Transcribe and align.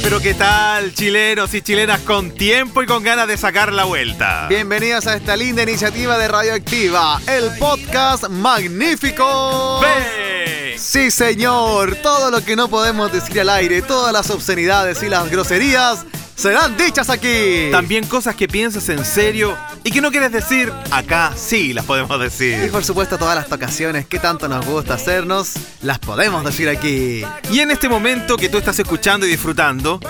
Pero 0.00 0.20
¿qué 0.20 0.34
tal, 0.34 0.94
chilenos 0.94 1.52
y 1.54 1.62
chilenas 1.62 2.00
con 2.00 2.30
tiempo 2.30 2.82
y 2.82 2.86
con 2.86 3.02
ganas 3.02 3.26
de 3.26 3.36
sacar 3.36 3.72
la 3.72 3.84
vuelta? 3.84 4.46
Bienvenidos 4.48 5.06
a 5.08 5.16
esta 5.16 5.36
linda 5.36 5.64
iniciativa 5.64 6.16
de 6.16 6.28
Radioactiva, 6.28 7.20
el 7.26 7.58
podcast 7.58 8.28
magnífico. 8.28 9.80
¡Ve! 9.82 10.76
Sí, 10.78 11.10
señor, 11.10 11.96
todo 11.96 12.30
lo 12.30 12.44
que 12.44 12.54
no 12.54 12.68
podemos 12.68 13.10
decir 13.10 13.40
al 13.40 13.50
aire, 13.50 13.82
todas 13.82 14.12
las 14.12 14.30
obscenidades 14.30 15.02
y 15.02 15.08
las 15.08 15.28
groserías 15.30 16.04
serán 16.38 16.76
dichas 16.76 17.10
aquí. 17.10 17.68
También 17.72 18.06
cosas 18.06 18.36
que 18.36 18.46
piensas 18.46 18.88
en 18.88 19.04
serio 19.04 19.56
y 19.82 19.90
que 19.90 20.00
no 20.00 20.10
quieres 20.10 20.30
decir, 20.30 20.72
acá 20.90 21.32
sí 21.36 21.72
las 21.72 21.84
podemos 21.84 22.16
Y 22.16 22.22
decir. 22.22 22.70
por 22.70 22.84
supuesto 22.84 23.18
todas 23.18 23.34
las 23.34 23.48
tocaciones 23.48 24.06
que 24.06 24.18
tanto 24.20 24.48
nos 24.48 24.64
gusta 24.64 24.94
hacernos, 24.94 25.54
las 25.82 25.98
podemos 25.98 26.44
decir 26.44 26.68
aquí. 26.68 27.24
Y 27.50 27.60
en 27.60 27.70
este 27.72 27.88
momento 27.88 28.36
que 28.36 28.48
tú 28.48 28.58
estás 28.58 28.78
escuchando 28.78 29.26
y 29.26 29.30
disfrutando, 29.30 30.00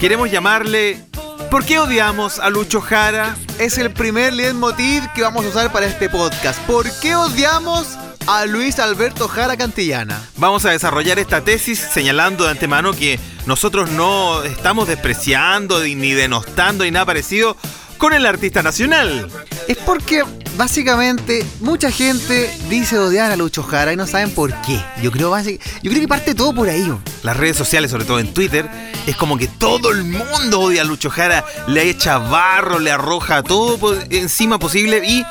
queremos 0.00 0.30
llamarle 0.30 1.04
¿Por 1.50 1.64
qué 1.64 1.78
odiamos 1.78 2.40
a 2.40 2.50
Lucho 2.50 2.80
Jara? 2.80 3.36
Es 3.58 3.78
el 3.78 3.92
primer 3.92 4.32
leitmotiv 4.32 5.04
que 5.14 5.22
vamos 5.22 5.44
a 5.44 5.48
usar 5.48 5.70
para 5.70 5.86
este 5.86 6.08
podcast. 6.08 6.58
¿Por 6.62 6.90
qué 6.98 7.14
odiamos 7.14 7.86
a 8.26 8.46
Luis 8.46 8.78
Alberto 8.78 9.28
Jara 9.28 9.56
Cantillana? 9.56 10.22
Vamos 10.36 10.64
a 10.64 10.70
desarrollar 10.70 11.18
esta 11.18 11.42
tesis 11.42 11.78
señalando 11.78 12.44
de 12.44 12.50
antemano 12.50 12.92
que 12.92 13.18
nosotros 13.46 13.90
no 13.90 14.42
estamos 14.42 14.88
despreciando 14.88 15.80
ni 15.80 16.12
denostando 16.12 16.84
ni 16.84 16.90
nada 16.90 17.06
parecido 17.06 17.56
con 17.98 18.12
el 18.12 18.26
artista 18.26 18.62
nacional. 18.62 19.30
Es 19.68 19.76
porque 19.78 20.24
básicamente 20.56 21.44
mucha 21.60 21.90
gente 21.90 22.50
dice 22.68 22.98
odiar 22.98 23.30
a 23.30 23.36
Lucho 23.36 23.62
Jara 23.62 23.92
y 23.92 23.96
no 23.96 24.06
saben 24.06 24.30
por 24.30 24.52
qué. 24.62 24.80
Yo 25.02 25.10
creo, 25.10 25.36
yo 25.38 25.90
creo 25.90 26.00
que 26.00 26.08
parte 26.08 26.34
todo 26.34 26.54
por 26.54 26.68
ahí. 26.68 26.92
Las 27.22 27.36
redes 27.36 27.56
sociales, 27.56 27.90
sobre 27.90 28.04
todo 28.04 28.18
en 28.18 28.32
Twitter, 28.32 28.68
es 29.06 29.16
como 29.16 29.36
que 29.38 29.48
todo 29.48 29.90
el 29.90 30.04
mundo 30.04 30.60
odia 30.60 30.82
a 30.82 30.84
Lucho 30.84 31.10
Jara, 31.10 31.44
le 31.66 31.88
echa 31.88 32.18
barro, 32.18 32.78
le 32.78 32.90
arroja 32.90 33.42
todo 33.42 33.98
encima 34.10 34.58
posible 34.58 35.02
y, 35.06 35.24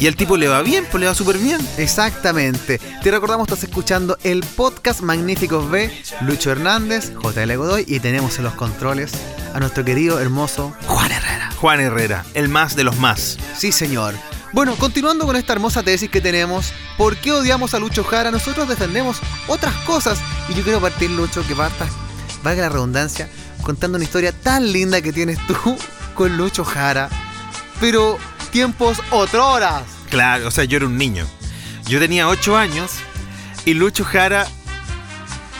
y 0.00 0.06
el 0.06 0.16
tipo 0.16 0.38
le 0.38 0.48
va 0.48 0.62
bien, 0.62 0.86
pues 0.90 1.00
le 1.00 1.06
va 1.06 1.14
súper 1.14 1.36
bien. 1.36 1.60
Exactamente. 1.76 2.80
Te 3.02 3.10
recordamos, 3.10 3.46
estás 3.46 3.64
escuchando 3.64 4.16
el 4.24 4.40
podcast 4.40 5.02
Magníficos 5.02 5.70
B, 5.70 5.92
Lucho 6.22 6.50
Hernández, 6.50 7.12
JL 7.22 7.54
Godoy 7.56 7.84
y 7.86 8.00
tenemos 8.00 8.38
en 8.38 8.44
los 8.44 8.54
controles 8.54 9.12
a 9.54 9.60
nuestro 9.60 9.84
querido, 9.84 10.18
hermoso 10.18 10.74
Juan 10.86 11.12
Herrera. 11.12 11.50
Juan 11.56 11.80
Herrera, 11.80 12.24
el 12.32 12.48
más 12.48 12.76
de 12.76 12.84
los 12.84 12.96
más. 12.96 13.36
Sí, 13.54 13.72
señor. 13.72 14.14
Bueno, 14.52 14.74
continuando 14.76 15.26
con 15.26 15.36
esta 15.36 15.52
hermosa 15.52 15.82
tesis 15.82 16.08
que 16.08 16.22
tenemos, 16.22 16.72
¿por 16.96 17.16
qué 17.16 17.32
odiamos 17.32 17.74
a 17.74 17.78
Lucho 17.78 18.02
Jara? 18.02 18.30
Nosotros 18.30 18.68
defendemos 18.68 19.18
otras 19.48 19.74
cosas 19.84 20.18
y 20.48 20.54
yo 20.54 20.64
quiero 20.64 20.80
partir, 20.80 21.10
Lucho, 21.10 21.46
que 21.46 21.54
partas, 21.54 21.90
valga 22.42 22.62
la 22.62 22.68
redundancia, 22.70 23.28
contando 23.62 23.96
una 23.96 24.04
historia 24.04 24.32
tan 24.32 24.72
linda 24.72 25.02
que 25.02 25.12
tienes 25.12 25.38
tú 25.46 25.76
con 26.14 26.38
Lucho 26.38 26.64
Jara, 26.64 27.10
pero 27.80 28.18
tiempos 28.50 29.00
otroras. 29.10 29.82
Claro, 30.10 30.48
o 30.48 30.50
sea, 30.50 30.64
yo 30.64 30.76
era 30.76 30.86
un 30.86 30.98
niño. 30.98 31.26
Yo 31.86 31.98
tenía 31.98 32.28
8 32.28 32.56
años 32.56 32.92
y 33.64 33.74
Lucho 33.74 34.04
Jara 34.04 34.46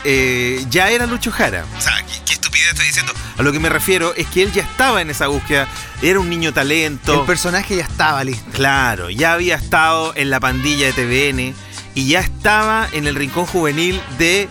eh, 0.04 0.64
ya 0.70 0.90
era 0.90 1.06
Lucho 1.06 1.30
Jara. 1.30 1.64
O 1.76 1.80
sea, 1.80 1.94
¿qué, 2.06 2.20
qué 2.24 2.32
estupidez 2.32 2.68
estoy 2.68 2.86
diciendo? 2.86 3.12
A 3.36 3.42
lo 3.42 3.52
que 3.52 3.60
me 3.60 3.68
refiero 3.68 4.14
es 4.14 4.26
que 4.26 4.42
él 4.42 4.52
ya 4.52 4.62
estaba 4.62 5.02
en 5.02 5.10
esa 5.10 5.26
búsqueda. 5.26 5.68
Era 6.02 6.20
un 6.20 6.30
niño 6.30 6.52
talento. 6.52 7.20
El 7.20 7.26
personaje 7.26 7.76
ya 7.76 7.84
estaba 7.84 8.24
listo. 8.24 8.50
Claro, 8.52 9.10
ya 9.10 9.34
había 9.34 9.56
estado 9.56 10.12
en 10.16 10.30
la 10.30 10.40
pandilla 10.40 10.86
de 10.86 10.92
TVN 10.92 11.54
y 11.94 12.08
ya 12.08 12.20
estaba 12.20 12.88
en 12.92 13.06
el 13.06 13.14
rincón 13.14 13.46
juvenil 13.46 14.00
de. 14.18 14.48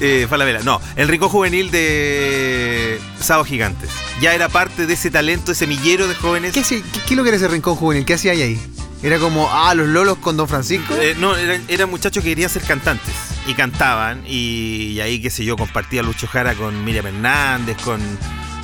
Eh, 0.00 0.26
Falabella, 0.28 0.60
no, 0.60 0.80
el 0.96 1.08
rincón 1.08 1.30
juvenil 1.30 1.70
de 1.70 3.00
Sábado 3.18 3.44
Gigantes. 3.44 3.90
Ya 4.20 4.34
era 4.34 4.48
parte 4.48 4.86
de 4.86 4.94
ese 4.94 5.10
talento, 5.10 5.52
ese 5.52 5.66
millero 5.66 6.06
de 6.06 6.14
jóvenes. 6.14 6.52
¿Qué, 6.52 6.62
qué, 6.62 6.82
qué 6.82 7.14
es 7.14 7.16
lo 7.16 7.22
que 7.22 7.30
era 7.30 7.36
ese 7.36 7.48
rincón 7.48 7.76
juvenil? 7.76 8.04
¿Qué 8.04 8.14
hacía 8.14 8.32
ahí 8.32 8.42
ahí? 8.42 8.60
Era 9.02 9.18
como, 9.18 9.48
ah, 9.50 9.74
los 9.74 9.88
lolos 9.88 10.18
con 10.18 10.36
Don 10.36 10.48
Francisco. 10.48 10.94
Eh, 11.00 11.14
no, 11.18 11.36
eran, 11.36 11.62
eran 11.68 11.88
muchachos 11.90 12.22
que 12.22 12.30
querían 12.30 12.50
ser 12.50 12.62
cantantes 12.62 13.14
y 13.46 13.54
cantaban 13.54 14.24
y, 14.26 14.92
y 14.92 15.00
ahí, 15.00 15.20
qué 15.20 15.30
sé 15.30 15.44
yo, 15.44 15.56
compartía 15.56 16.02
Lucho 16.02 16.26
Jara 16.26 16.54
con 16.54 16.84
Miriam 16.84 17.06
Hernández, 17.06 17.76
con 17.82 18.00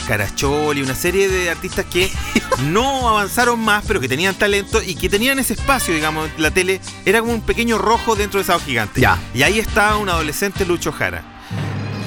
Caracholi, 0.02 0.82
una 0.82 0.94
serie 0.94 1.28
de 1.28 1.50
artistas 1.50 1.86
que 1.86 2.10
no 2.70 3.08
avanzaron 3.08 3.60
más, 3.60 3.84
pero 3.86 4.00
que 4.00 4.08
tenían 4.08 4.34
talento 4.34 4.82
y 4.82 4.94
que 4.94 5.08
tenían 5.08 5.38
ese 5.38 5.54
espacio, 5.54 5.94
digamos, 5.94 6.30
la 6.38 6.50
tele 6.50 6.80
era 7.04 7.20
como 7.20 7.32
un 7.32 7.42
pequeño 7.42 7.78
rojo 7.78 8.16
dentro 8.16 8.38
de 8.38 8.44
Sábado 8.44 8.64
Gigante. 8.66 9.00
Ya. 9.00 9.18
Y 9.34 9.42
ahí 9.42 9.58
estaba 9.58 9.96
un 9.96 10.08
adolescente 10.08 10.64
Lucho 10.64 10.92
Jara. 10.92 11.22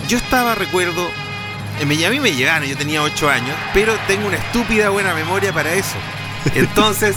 Yo 0.07 0.17
estaba, 0.17 0.55
recuerdo, 0.55 1.09
eh, 1.79 2.05
a 2.05 2.09
mí 2.09 2.19
me 2.19 2.33
llegaron, 2.33 2.67
yo 2.67 2.77
tenía 2.77 3.01
8 3.01 3.29
años, 3.29 3.55
pero 3.73 3.95
tengo 4.07 4.27
una 4.27 4.37
estúpida 4.37 4.89
buena 4.89 5.13
memoria 5.13 5.51
para 5.51 5.73
eso. 5.73 5.95
Entonces, 6.55 7.15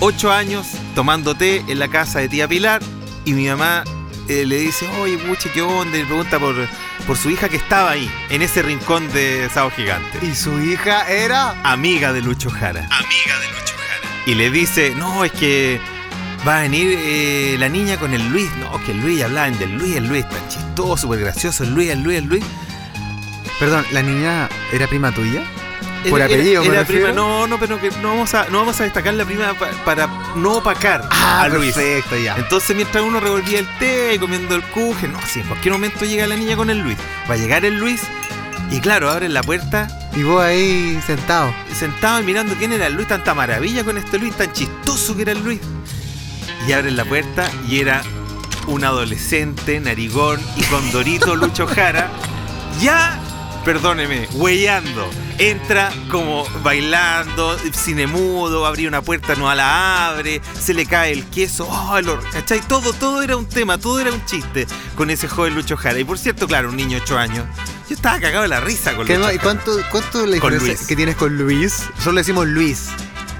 8 0.00 0.32
años 0.32 0.66
tomando 0.94 1.34
té 1.34 1.64
en 1.68 1.78
la 1.78 1.88
casa 1.88 2.20
de 2.20 2.28
tía 2.28 2.48
Pilar 2.48 2.82
y 3.24 3.32
mi 3.34 3.46
mamá 3.46 3.84
eh, 4.28 4.44
le 4.46 4.58
dice, 4.58 4.88
oye, 5.00 5.18
puche, 5.18 5.50
¿qué 5.52 5.62
onda? 5.62 5.96
Y 5.96 6.00
le 6.00 6.06
pregunta 6.06 6.38
por, 6.38 6.54
por 7.06 7.16
su 7.16 7.30
hija 7.30 7.48
que 7.48 7.56
estaba 7.56 7.90
ahí, 7.90 8.10
en 8.28 8.42
ese 8.42 8.62
rincón 8.62 9.10
de 9.12 9.48
Sábado 9.52 9.72
Gigante. 9.76 10.24
Y 10.24 10.34
su 10.34 10.60
hija 10.60 11.08
era. 11.08 11.54
Amiga 11.62 12.12
de 12.12 12.22
Lucho 12.22 12.50
Jara. 12.50 12.86
Amiga 12.90 13.38
de 13.40 13.46
Lucho 13.48 13.74
Jara. 13.76 14.22
Y 14.26 14.34
le 14.34 14.50
dice, 14.50 14.94
no, 14.96 15.24
es 15.24 15.32
que 15.32 15.80
va 16.46 16.58
a 16.58 16.62
venir 16.62 16.98
eh, 16.98 17.56
la 17.58 17.68
niña 17.68 17.96
con 17.98 18.14
el 18.14 18.28
Luis. 18.30 18.50
No, 18.56 18.82
que 18.84 18.92
el 18.92 19.00
Luis, 19.00 19.22
hablaban 19.22 19.58
del 19.58 19.76
Luis, 19.76 19.96
el 19.96 20.06
Luis 20.06 20.28
tan 20.28 20.46
chistoso, 20.48 20.96
súper 20.96 21.20
gracioso, 21.20 21.64
el 21.64 21.74
Luis, 21.74 21.90
el 21.90 22.02
Luis, 22.02 22.18
el 22.18 22.24
Luis. 22.26 22.44
Perdón, 23.58 23.84
¿la 23.92 24.02
niña 24.02 24.48
era 24.72 24.86
prima 24.86 25.12
tuya? 25.12 25.42
Por 26.08 26.20
Era- 26.20 26.26
apellido, 26.34 26.62
era, 26.62 26.74
era 26.76 26.84
prima, 26.86 27.12
no, 27.12 27.46
no, 27.46 27.58
pero 27.60 27.78
que 27.80 27.90
no 28.00 28.08
vamos 28.10 28.32
a, 28.34 28.46
no 28.48 28.58
vamos 28.60 28.80
a 28.80 28.84
destacar 28.84 29.12
la 29.14 29.24
prima 29.26 29.52
pa- 29.54 29.68
para 29.84 30.06
no 30.34 30.54
opacar 30.54 31.06
Ah, 31.10 31.42
a 31.42 31.48
Luis. 31.48 31.74
perfecto, 31.74 32.16
ya. 32.16 32.36
Entonces 32.36 32.74
mientras 32.74 33.04
uno 33.04 33.20
revolvía 33.20 33.58
el 33.58 33.68
té, 33.78 34.16
comiendo 34.18 34.54
el 34.54 34.62
cuje, 34.62 35.08
no, 35.08 35.18
si 35.26 35.40
en 35.40 35.46
cualquier 35.46 35.72
momento 35.74 36.04
llega 36.06 36.26
la 36.26 36.36
niña 36.36 36.56
con 36.56 36.70
el 36.70 36.78
Luis. 36.78 36.96
Va 37.28 37.34
a 37.34 37.36
llegar 37.36 37.64
el 37.66 37.76
Luis 37.78 38.00
y 38.70 38.80
claro, 38.80 39.10
abren 39.10 39.34
la 39.34 39.42
puerta 39.42 39.88
Y 40.16 40.22
vos 40.22 40.42
ahí 40.42 40.98
sentado. 41.06 41.52
sentado 41.74 42.20
y 42.20 42.24
mirando 42.24 42.54
quién 42.54 42.72
era 42.72 42.86
el 42.86 42.94
Luis, 42.94 43.06
tanta 43.08 43.34
maravilla 43.34 43.84
con 43.84 43.98
este 43.98 44.18
Luis, 44.18 44.34
tan 44.34 44.52
chistoso 44.52 45.14
que 45.16 45.22
era 45.22 45.32
el 45.32 45.42
Luis. 45.44 45.60
Y 46.66 46.72
abren 46.72 46.96
la 46.96 47.04
puerta 47.04 47.50
y 47.68 47.80
era 47.80 48.02
un 48.66 48.84
adolescente, 48.84 49.80
narigón 49.80 50.40
y 50.56 50.62
condorito 50.64 51.34
Lucho 51.36 51.66
Jara, 51.66 52.08
ya, 52.80 53.18
perdóneme, 53.64 54.28
huellando. 54.32 55.10
Entra 55.40 55.90
como 56.10 56.44
bailando, 56.62 57.56
cine 57.72 58.06
mudo, 58.06 58.66
abría 58.66 58.88
una 58.88 59.00
puerta, 59.00 59.34
no 59.36 59.52
la 59.54 60.08
abre, 60.10 60.42
se 60.60 60.74
le 60.74 60.84
cae 60.84 61.12
el 61.12 61.24
queso, 61.26 61.66
oh, 61.66 61.96
el 61.96 62.06
hor- 62.08 62.20
¿cachai? 62.30 62.60
Todo, 62.60 62.92
todo 62.92 63.22
era 63.22 63.36
un 63.38 63.46
tema, 63.46 63.78
todo 63.78 63.98
era 64.00 64.12
un 64.12 64.22
chiste 64.26 64.66
con 64.96 65.08
ese 65.08 65.28
joven 65.28 65.54
Lucho 65.54 65.78
Jara. 65.78 65.98
Y 65.98 66.04
por 66.04 66.18
cierto, 66.18 66.46
claro, 66.46 66.68
un 66.68 66.76
niño 66.76 66.98
de 66.98 67.02
8 67.04 67.18
años, 67.18 67.46
yo 67.88 67.94
estaba 67.96 68.20
cagado 68.20 68.42
de 68.42 68.48
la 68.48 68.60
risa 68.60 68.94
con 68.94 69.06
¿Qué 69.06 69.14
Lucho 69.16 69.26
no- 69.28 69.32
¿Y 69.32 69.38
Jara. 69.38 69.42
cuánto, 69.42 69.72
cuánto 69.90 70.26
la 70.26 70.34
diferencia 70.34 70.86
que 70.86 70.94
tienes 70.96 71.16
con 71.16 71.34
Luis? 71.38 71.84
Solo 72.00 72.12
le 72.16 72.20
decimos 72.20 72.46
Luis. 72.46 72.88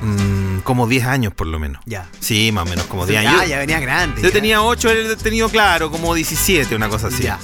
Mm, 0.00 0.60
como 0.60 0.86
10 0.86 1.04
años 1.04 1.34
por 1.34 1.48
lo 1.48 1.58
menos. 1.58 1.82
Ya. 1.84 2.08
Sí, 2.20 2.50
más 2.52 2.64
o 2.66 2.70
menos 2.70 2.86
como 2.86 3.04
10 3.04 3.22
Ya, 3.22 3.30
años. 3.32 3.46
ya 3.48 3.58
venía 3.58 3.78
grande. 3.78 4.22
Yo 4.22 4.28
ya. 4.28 4.32
tenía 4.34 4.62
8, 4.62 4.90
él 4.90 5.16
tenía 5.22 5.46
claro, 5.48 5.90
como 5.90 6.14
17, 6.14 6.74
una 6.74 6.88
cosa 6.88 7.08
así. 7.08 7.24
Ya. 7.24 7.38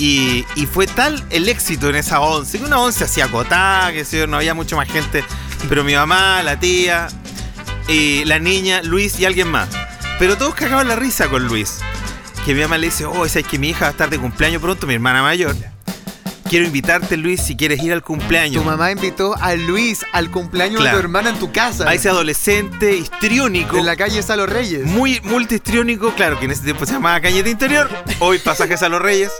Y, 0.00 0.46
y 0.54 0.64
fue 0.64 0.86
tal 0.86 1.22
el 1.28 1.46
éxito 1.50 1.90
en 1.90 1.96
esa 1.96 2.20
11, 2.20 2.58
que 2.58 2.64
una 2.64 2.78
11 2.80 3.04
hacía 3.04 3.26
acotada, 3.26 3.92
que 3.92 4.06
sé 4.06 4.26
no 4.26 4.38
había 4.38 4.54
mucha 4.54 4.74
más 4.74 4.88
gente, 4.88 5.22
pero 5.68 5.84
mi 5.84 5.94
mamá, 5.94 6.42
la 6.42 6.58
tía, 6.58 7.08
y 7.86 8.24
la 8.24 8.38
niña, 8.38 8.80
Luis 8.82 9.18
y 9.20 9.26
alguien 9.26 9.48
más. 9.48 9.68
Pero 10.18 10.38
todos 10.38 10.54
cagaban 10.54 10.88
la 10.88 10.96
risa 10.96 11.28
con 11.28 11.46
Luis. 11.46 11.80
Que 12.46 12.54
mi 12.54 12.62
mamá 12.62 12.78
le 12.78 12.86
dice, 12.86 13.04
oh, 13.04 13.26
es 13.26 13.34
que 13.46 13.58
mi 13.58 13.68
hija 13.68 13.80
va 13.82 13.86
a 13.88 13.90
estar 13.90 14.08
de 14.08 14.18
cumpleaños 14.18 14.62
pronto, 14.62 14.86
mi 14.86 14.94
hermana 14.94 15.22
mayor. 15.22 15.54
Quiero 16.48 16.64
invitarte, 16.64 17.16
Luis, 17.18 17.42
si 17.42 17.54
quieres 17.54 17.82
ir 17.82 17.92
al 17.92 18.02
cumpleaños. 18.02 18.62
Tu 18.64 18.68
mamá 18.68 18.90
invitó 18.90 19.36
a 19.40 19.54
Luis 19.54 20.04
al 20.12 20.30
cumpleaños 20.30 20.80
Claro. 20.80 20.96
de 20.96 21.00
tu 21.02 21.06
hermana 21.06 21.28
en 21.30 21.38
tu 21.38 21.52
casa. 21.52 21.86
A 21.88 21.92
ese 21.94 22.08
adolescente 22.08 22.96
histriónico. 22.96 23.76
En 23.76 23.84
la 23.86 23.96
calle 23.96 24.22
Salo 24.22 24.46
Reyes. 24.46 24.84
muy 24.86 25.20
multistriónico, 25.20 26.14
claro, 26.14 26.38
que 26.38 26.46
en 26.46 26.50
ese 26.52 26.62
tiempo 26.64 26.86
se 26.86 26.94
llamaba 26.94 27.20
Cañete 27.20 27.50
Interior, 27.50 27.88
hoy 28.18 28.38
pasajes 28.38 28.82
a 28.82 28.88
los 28.88 29.00
Reyes. 29.02 29.30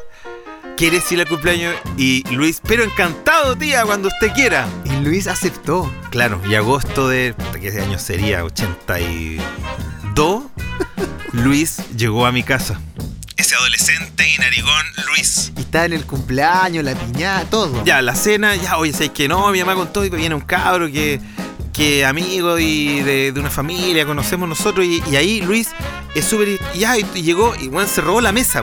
¿Quieres 0.80 1.12
ir 1.12 1.20
al 1.20 1.28
cumpleaños? 1.28 1.76
Y 1.98 2.24
Luis, 2.34 2.62
pero 2.66 2.82
encantado, 2.82 3.54
tía, 3.54 3.84
cuando 3.84 4.08
usted 4.08 4.32
quiera. 4.32 4.66
Y 4.86 5.04
Luis 5.04 5.26
aceptó. 5.26 5.92
Claro, 6.08 6.40
y 6.48 6.54
agosto 6.54 7.06
de. 7.06 7.34
¿Qué 7.60 7.68
año 7.82 7.98
sería? 7.98 8.42
82. 8.46 10.42
Luis 11.32 11.82
llegó 11.94 12.24
a 12.24 12.32
mi 12.32 12.42
casa. 12.42 12.80
Ese 13.36 13.56
adolescente 13.56 14.26
y 14.26 14.38
narigón, 14.38 14.86
Luis. 15.08 15.52
Y 15.54 15.60
está 15.60 15.84
en 15.84 15.92
el 15.92 16.06
cumpleaños, 16.06 16.82
la 16.82 16.94
piñata, 16.94 17.44
todo. 17.50 17.84
Ya, 17.84 18.00
la 18.00 18.14
cena, 18.14 18.56
ya, 18.56 18.78
oye, 18.78 18.94
¿sabes 18.94 19.10
que 19.10 19.28
no? 19.28 19.50
Mi 19.50 19.58
mamá 19.58 19.74
contó 19.74 20.00
que 20.00 20.08
viene 20.08 20.34
un 20.34 20.40
cabro 20.40 20.90
que 20.90 21.20
que 21.74 22.06
amigo 22.06 22.58
y 22.58 23.00
de, 23.00 23.32
de 23.32 23.40
una 23.40 23.50
familia, 23.50 24.06
conocemos 24.06 24.48
nosotros, 24.48 24.86
y, 24.86 25.02
y 25.10 25.16
ahí 25.16 25.42
Luis 25.42 25.68
es 26.14 26.24
súper... 26.24 26.58
Ya, 26.74 26.98
y, 26.98 27.06
y 27.14 27.22
llegó, 27.22 27.54
y 27.54 27.68
bueno, 27.68 27.86
se 27.88 28.00
robó 28.00 28.22
la 28.22 28.32
mesa. 28.32 28.62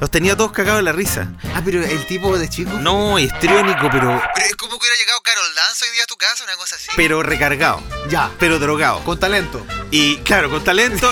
Los 0.00 0.10
tenía 0.10 0.36
todos 0.36 0.52
cagados 0.52 0.78
en 0.78 0.84
la 0.84 0.92
risa. 0.92 1.28
Ah, 1.54 1.62
pero 1.64 1.82
el 1.84 2.06
tipo 2.06 2.38
de 2.38 2.48
chico. 2.48 2.70
No, 2.80 3.18
histriónico, 3.18 3.88
pero, 3.90 4.22
Pero 4.34 4.46
es 4.46 4.54
como 4.56 4.72
que 4.72 4.78
hubiera 4.86 4.96
llegado 4.96 5.20
Carol 5.22 5.54
Dance 5.56 5.84
hoy 5.84 5.90
día 5.92 6.04
a 6.04 6.06
tu 6.06 6.16
casa, 6.16 6.44
una 6.44 6.56
cosa 6.56 6.76
así. 6.76 6.86
pero 6.96 7.22
recargado, 7.22 7.82
ya, 8.08 8.30
pero 8.38 8.58
drogado. 8.58 9.02
con 9.04 9.18
talento. 9.18 9.64
Y 9.90 10.16
claro, 10.18 10.50
con 10.50 10.62
talento 10.62 11.10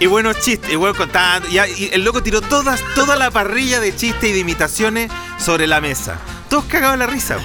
y, 0.00 0.04
y 0.04 0.06
buenos 0.06 0.40
chistes, 0.40 0.70
y 0.72 0.76
bueno 0.76 0.94
contando. 0.96 1.48
Y, 1.48 1.58
y 1.58 1.90
el 1.92 2.02
loco 2.02 2.22
tiró 2.22 2.40
todas, 2.40 2.80
toda 2.94 3.16
la 3.16 3.30
parrilla 3.30 3.78
de 3.80 3.94
chistes 3.94 4.30
y 4.30 4.32
de 4.32 4.38
imitaciones 4.38 5.10
sobre 5.38 5.66
la 5.66 5.80
mesa. 5.82 6.16
Todos 6.48 6.64
cagados 6.64 6.94
en 6.94 7.00
la 7.00 7.06
risa. 7.06 7.36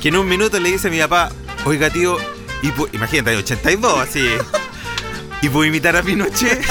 Que 0.00 0.08
en 0.08 0.16
un 0.16 0.28
minuto 0.28 0.60
le 0.60 0.70
dice 0.70 0.88
a 0.88 0.90
mi 0.90 0.98
papá, 1.00 1.30
oiga 1.64 1.88
tío, 1.90 2.18
y 2.62 2.70
imagínate, 2.94 3.34
82, 3.36 3.98
así. 3.98 4.28
¿Y 5.40 5.48
puedo 5.48 5.64
imitar 5.64 5.96
a 5.96 6.02
Pinochet? 6.02 6.64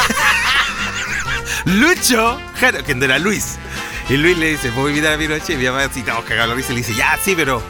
Lucho, 1.68 2.40
Jaro, 2.56 2.82
que 2.82 2.96
no 2.96 3.04
era 3.04 3.20
Luis. 3.20 3.58
Y 4.10 4.16
Luis 4.16 4.38
le 4.38 4.52
dice, 4.52 4.72
¿puedo 4.72 4.90
imitar 4.90 5.12
a 5.12 5.18
Pinochet? 5.18 5.50
Y 5.50 5.58
mi 5.58 5.66
papá 5.66 5.84
así, 5.84 6.00
estamos 6.00 6.24
cagados 6.24 6.50
la 6.52 6.56
risa. 6.56 6.72
Y 6.72 6.76
le 6.76 6.82
dice, 6.82 6.96
ya, 6.96 7.20
sí, 7.22 7.34
pero... 7.36 7.62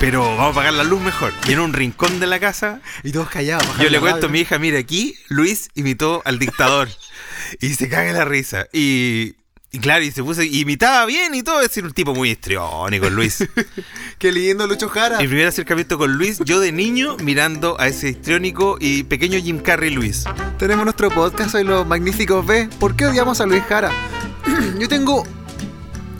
Pero 0.00 0.22
vamos 0.22 0.52
a 0.52 0.54
pagar 0.54 0.72
la 0.72 0.82
luz 0.82 1.02
mejor. 1.02 1.30
Y 1.46 1.52
en 1.52 1.60
un 1.60 1.74
rincón 1.74 2.20
de 2.20 2.26
la 2.26 2.40
casa 2.40 2.80
Y 3.02 3.12
todos 3.12 3.28
callados. 3.28 3.66
yo 3.78 3.90
le 3.90 4.00
cuento 4.00 4.26
a 4.26 4.28
mi 4.30 4.40
hija, 4.40 4.58
mira, 4.58 4.78
aquí 4.78 5.14
Luis 5.28 5.68
imitó 5.74 6.22
al 6.24 6.38
dictador. 6.38 6.88
y 7.60 7.74
se 7.74 7.90
caga 7.90 8.12
la 8.12 8.24
risa. 8.24 8.66
Y, 8.72 9.34
y 9.74 9.80
claro, 9.80 10.04
y 10.04 10.12
se 10.12 10.22
puso, 10.22 10.40
y 10.44 10.60
imitaba 10.60 11.04
bien 11.04 11.34
y 11.34 11.42
todo. 11.42 11.60
Es 11.60 11.66
decir, 11.66 11.84
un 11.84 11.90
tipo 11.90 12.14
muy 12.14 12.30
histriónico, 12.30 13.10
Luis. 13.10 13.44
Qué 14.18 14.30
lindo, 14.30 14.68
Lucho 14.68 14.88
Jara. 14.88 15.18
Mi 15.18 15.26
primer 15.26 15.48
acercamiento 15.48 15.98
con 15.98 16.12
Luis, 16.12 16.38
yo 16.44 16.60
de 16.60 16.70
niño 16.70 17.16
mirando 17.16 17.76
a 17.80 17.88
ese 17.88 18.10
histriónico 18.10 18.76
y 18.78 19.02
pequeño 19.02 19.36
Jim 19.40 19.58
Carrey 19.58 19.90
Luis. 19.90 20.26
Tenemos 20.60 20.84
nuestro 20.84 21.10
podcast 21.10 21.56
hoy, 21.56 21.64
Los 21.64 21.84
Magníficos 21.88 22.46
B. 22.46 22.68
¿Por 22.78 22.94
qué 22.94 23.06
odiamos 23.06 23.40
a 23.40 23.46
Luis 23.46 23.64
Jara? 23.68 23.90
Yo 24.78 24.86
tengo. 24.86 25.24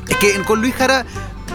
Es 0.09 0.17
que 0.17 0.35
con 0.43 0.61
Luis 0.61 0.75
Jara, 0.75 1.07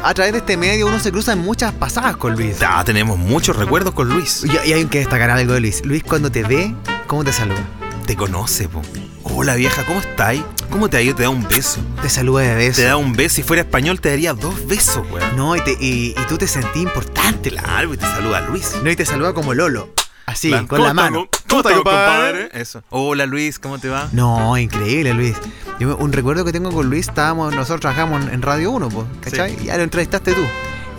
a 0.02 0.13
través 0.13 0.31
de 0.31 0.40
este 0.40 0.56
medio, 0.56 0.88
uno 0.88 1.02
se 1.02 1.12
cruza 1.12 1.34
en 1.34 1.40
muchas 1.40 1.74
pasadas 1.74 2.16
con 2.16 2.34
Luis. 2.34 2.60
Ah, 2.66 2.81
tenemos 2.86 3.18
muchos 3.18 3.57
recuerdos 3.57 3.94
con 3.94 4.07
Luis. 4.07 4.45
Y, 4.45 4.69
y 4.69 4.72
hay 4.72 4.86
que 4.86 5.00
destacar 5.00 5.31
algo 5.31 5.52
de 5.52 5.60
Luis. 5.60 5.86
Luis, 5.86 6.02
cuando 6.06 6.31
te 6.31 6.44
ve, 6.44 6.74
¿cómo 7.07 7.25
te 7.25 7.34
saluda? 7.34 7.68
Te 8.07 8.16
conoce, 8.16 8.69
po. 8.69 8.84
Hola 9.24 9.56
vieja, 9.56 9.86
¿cómo 9.86 10.00
estáis? 10.00 10.44
¿Cómo 10.69 10.89
te 10.89 10.98
ha 10.98 11.01
ido? 11.01 11.16
Te 11.16 11.24
da 11.24 11.30
un 11.30 11.48
beso. 11.48 11.81
Te 12.01 12.10
saluda 12.10 12.42
de 12.44 12.56
beso. 12.56 12.81
Te 12.81 12.88
da 12.88 12.95
un 12.98 13.13
beso. 13.13 13.36
Si 13.36 13.44
fuera 13.44 13.63
español, 13.63 14.00
te 14.00 14.10
daría 14.10 14.33
dos 14.33 14.66
besos, 14.68 15.06
weón. 15.10 15.36
No, 15.36 15.56
y, 15.56 15.62
te- 15.62 15.77
y- 15.80 16.13
y 16.18 16.25
tú 16.27 16.38
te 16.38 16.48
sentís 16.48 16.83
importante. 16.83 17.50
Claro, 17.50 17.94
y 17.94 17.98
te 17.98 18.06
saluda 18.06 18.42
Luis. 18.42 18.74
No, 18.83 18.89
y 18.89 18.95
te 18.95 19.06
saluda 19.06 19.33
como 19.33 19.54
Lolo. 19.54 19.94
Así, 20.25 20.50
Claro. 20.50 20.68
con 20.68 20.77
¿Cómo 20.77 20.88
la 20.88 20.94
mano. 20.94 21.27
co- 21.31 21.39
¿Cómo 21.48 21.62
estás, 21.62 21.74
compadre? 21.77 22.50
Eso. 22.54 22.83
Hola 22.89 23.25
Luis, 23.25 23.57
¿cómo 23.57 23.80
te 23.80 23.89
va? 23.89 24.10
No, 24.12 24.56
increíble, 24.57 25.13
Luis. 25.16 25.36
Yo, 25.80 25.98
un 25.98 26.13
recuerdo 26.13 26.45
que 26.45 26.51
tengo 26.51 26.71
con 26.71 26.88
Luis, 26.88 27.07
estábamos, 27.07 27.54
nosotros 27.56 27.81
trabajamos 27.81 28.24
en, 28.25 28.33
en 28.36 28.42
Radio 28.44 28.69
1, 28.71 28.89
pues, 28.89 29.07
¿cachai? 29.21 29.57
Y 29.62 29.66
ya 29.66 29.77
lo 29.77 29.83
entrevistaste 29.83 30.33
tú. 30.33 30.42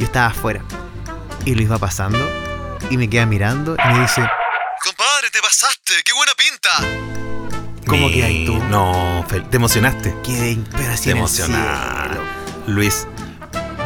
Yo 0.01 0.07
estaba 0.07 0.27
afuera. 0.27 0.63
Y 1.45 1.55
Luis 1.55 1.71
va 1.71 1.79
pasando 1.79 2.19
y 2.91 2.97
me 2.97 3.09
queda 3.09 3.25
mirando 3.27 3.77
y 3.77 3.89
me 3.93 4.01
dice, 4.01 4.29
Compadre, 4.83 5.31
te 5.31 5.41
pasaste, 5.41 5.95
qué 6.05 6.13
buena 6.13 6.33
pinta. 6.37 7.20
¿Cómo 7.91 8.09
que 8.11 8.23
hay 8.25 8.47
tú? 8.47 8.55
No, 8.71 9.25
te 9.51 9.57
emocionaste. 9.57 10.15
quedé 10.25 10.57
Te 11.03 11.11
emocionaste. 11.11 12.09
cielo". 12.15 12.25
Luis, 12.69 13.07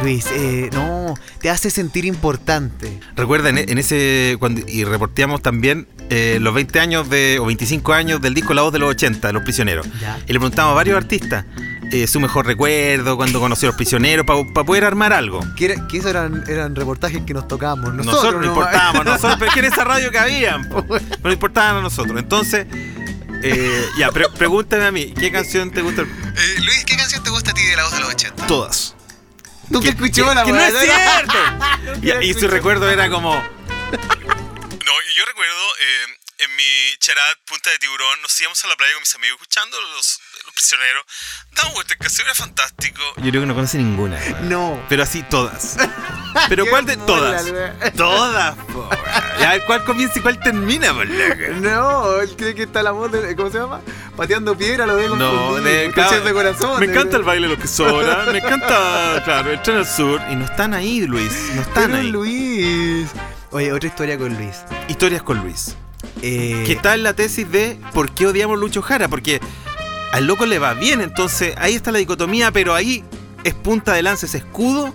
Luis, 0.03 0.25
eh, 0.31 0.69
no, 0.73 1.15
te 1.39 1.49
hace 1.49 1.69
sentir 1.71 2.05
importante. 2.05 2.99
recuerda 3.15 3.49
en, 3.49 3.57
en 3.57 3.77
ese. 3.77 4.35
Cuando, 4.39 4.61
y 4.67 4.83
reporteamos 4.83 5.41
también 5.41 5.87
eh, 6.09 6.37
los 6.41 6.53
20 6.53 6.79
años 6.79 7.09
de, 7.09 7.39
o 7.39 7.45
25 7.45 7.93
años 7.93 8.21
del 8.21 8.33
disco 8.35 8.53
La 8.53 8.61
Voz 8.61 8.73
de 8.73 8.79
los 8.79 8.91
80, 8.91 9.27
de 9.27 9.33
Los 9.33 9.43
Prisioneros. 9.43 9.87
Ya. 9.99 10.17
Y 10.27 10.33
le 10.33 10.39
preguntamos 10.39 10.71
a 10.73 10.75
varios 10.75 10.97
artistas 10.97 11.45
eh, 11.91 12.05
su 12.07 12.19
mejor 12.19 12.45
recuerdo, 12.45 13.15
cuando 13.17 13.39
conoció 13.39 13.67
a 13.67 13.69
los 13.69 13.75
prisioneros, 13.77 14.25
para 14.25 14.43
poder 14.65 14.83
armar 14.85 15.13
algo. 15.13 15.39
Que, 15.55 15.65
era- 15.65 15.87
que 15.87 15.97
esos 15.97 16.09
eran, 16.11 16.43
eran 16.47 16.75
reportajes 16.75 17.21
que 17.25 17.33
nos 17.33 17.47
tocábamos. 17.47 17.93
Nosotros, 17.93 18.15
Nosotros, 18.23 18.41
no 18.41 18.47
importábamos, 18.49 19.05
nosotros, 19.05 19.35
pero 19.39 19.49
es 19.49 19.53
que 19.53 19.59
en 19.61 19.65
esa 19.73 19.83
radio 19.83 20.11
que 20.11 20.17
habían, 20.19 20.67
po. 20.69 20.85
no 21.23 21.31
importaban 21.31 21.77
a 21.77 21.81
nosotros. 21.81 22.19
Entonces, 22.19 22.65
eh, 23.51 23.89
ya, 23.97 24.11
pre- 24.11 24.29
pregúntame 24.29 24.85
a 24.85 24.91
mí, 24.91 25.13
¿qué 25.13 25.31
canción 25.31 25.71
te 25.71 25.81
gusta? 25.81 26.01
Eh, 26.03 26.55
Luis, 26.61 26.83
¿qué 26.85 26.95
canción 26.97 27.23
te 27.23 27.29
gusta 27.29 27.51
a 27.51 27.53
ti 27.53 27.63
de 27.63 27.75
la 27.75 27.83
voz 27.83 27.93
de 27.93 27.99
los 27.99 28.09
80? 28.09 28.47
Todas. 28.47 28.95
Nunca 29.69 29.89
escuchó 29.89 30.31
la 30.33 30.43
que 30.43 30.51
no 30.51 30.59
es 30.59 30.73
cierto. 30.79 31.37
y, 32.23 32.29
y 32.29 32.33
su 32.33 32.47
recuerdo 32.47 32.89
era 32.89 33.09
como, 33.09 33.33
No, 33.35 33.41
y 35.09 35.13
yo 35.15 35.25
recuerdo 35.25 35.67
eh, 35.79 36.17
en 36.39 36.55
mi 36.55 36.97
charat 36.99 37.37
Punta 37.45 37.69
de 37.71 37.79
Tiburón, 37.79 38.21
nos 38.21 38.39
íbamos 38.41 38.63
a 38.63 38.67
la 38.67 38.75
playa 38.75 38.93
con 38.93 39.01
mis 39.01 39.15
amigos 39.15 39.37
escuchando 39.41 39.81
los, 39.81 40.19
los 40.55 40.63
prisioneros. 40.63 41.03
Damos 41.55 41.73
vueltas, 41.75 41.97
casi 41.99 42.21
era 42.21 42.33
fantástico. 42.33 43.01
yo 43.17 43.29
creo 43.29 43.41
que 43.41 43.47
no 43.47 43.55
conoce 43.55 43.77
ninguna. 43.77 44.19
No. 44.43 44.79
Pero 44.89 45.03
así 45.03 45.23
todas. 45.23 45.77
Pero 46.49 46.65
¿cuál 46.65 46.85
de 46.85 46.97
mola, 46.97 47.07
todas? 47.07 47.93
Todas, 47.95 48.55
po. 48.73 48.89
Ya, 49.39 49.65
¿cuál 49.65 49.83
comienza 49.85 50.19
y 50.19 50.21
cuál 50.21 50.39
termina, 50.39 50.93
por 50.93 51.07
loco? 51.07 51.35
No, 51.61 52.19
él 52.19 52.35
cree 52.37 52.53
que 52.55 52.63
está 52.63 52.83
la 52.83 52.91
voz 52.91 53.11
de. 53.11 53.35
¿Cómo 53.35 53.49
se 53.49 53.57
llama? 53.59 53.81
Pateando 54.17 54.57
piedra, 54.57 54.85
lo 54.85 54.95
veo 54.97 55.15
No, 55.15 55.55
de, 55.55 55.89
de 55.89 56.33
corazón. 56.33 56.79
Me 56.79 56.87
de- 56.87 56.93
encanta 56.93 57.17
el 57.17 57.23
baile 57.23 57.47
lo 57.47 57.57
que 57.57 57.67
sobra. 57.67 58.25
Me 58.31 58.39
encanta, 58.39 59.21
claro, 59.23 59.51
el 59.51 59.61
tren 59.61 59.77
al 59.77 59.87
sur. 59.87 60.21
Y 60.29 60.35
no 60.35 60.45
están 60.45 60.73
ahí, 60.73 61.01
Luis. 61.07 61.31
No 61.55 61.61
están 61.61 61.85
Pero 61.91 61.97
ahí. 61.97 62.11
Luis. 62.11 63.09
Oye, 63.51 63.71
otra 63.71 63.87
historia 63.87 64.17
con 64.17 64.33
Luis. 64.35 64.57
Historias 64.89 65.21
con 65.23 65.39
Luis. 65.39 65.75
Eh, 66.21 66.63
Que 66.65 66.73
está 66.73 66.93
en 66.95 67.03
la 67.03 67.13
tesis 67.13 67.49
de 67.49 67.79
por 67.93 68.11
qué 68.13 68.27
odiamos 68.27 68.57
a 68.57 68.59
Lucho 68.59 68.81
Jara. 68.81 69.07
Porque 69.07 69.39
al 70.11 70.25
loco 70.27 70.45
le 70.45 70.59
va 70.59 70.73
bien. 70.73 71.01
Entonces 71.01 71.53
ahí 71.57 71.75
está 71.75 71.91
la 71.91 71.99
dicotomía, 71.99 72.51
pero 72.51 72.73
ahí 72.73 73.03
es 73.43 73.53
punta 73.53 73.93
de 73.93 74.03
lanza, 74.03 74.25
ese 74.25 74.37
escudo 74.39 74.93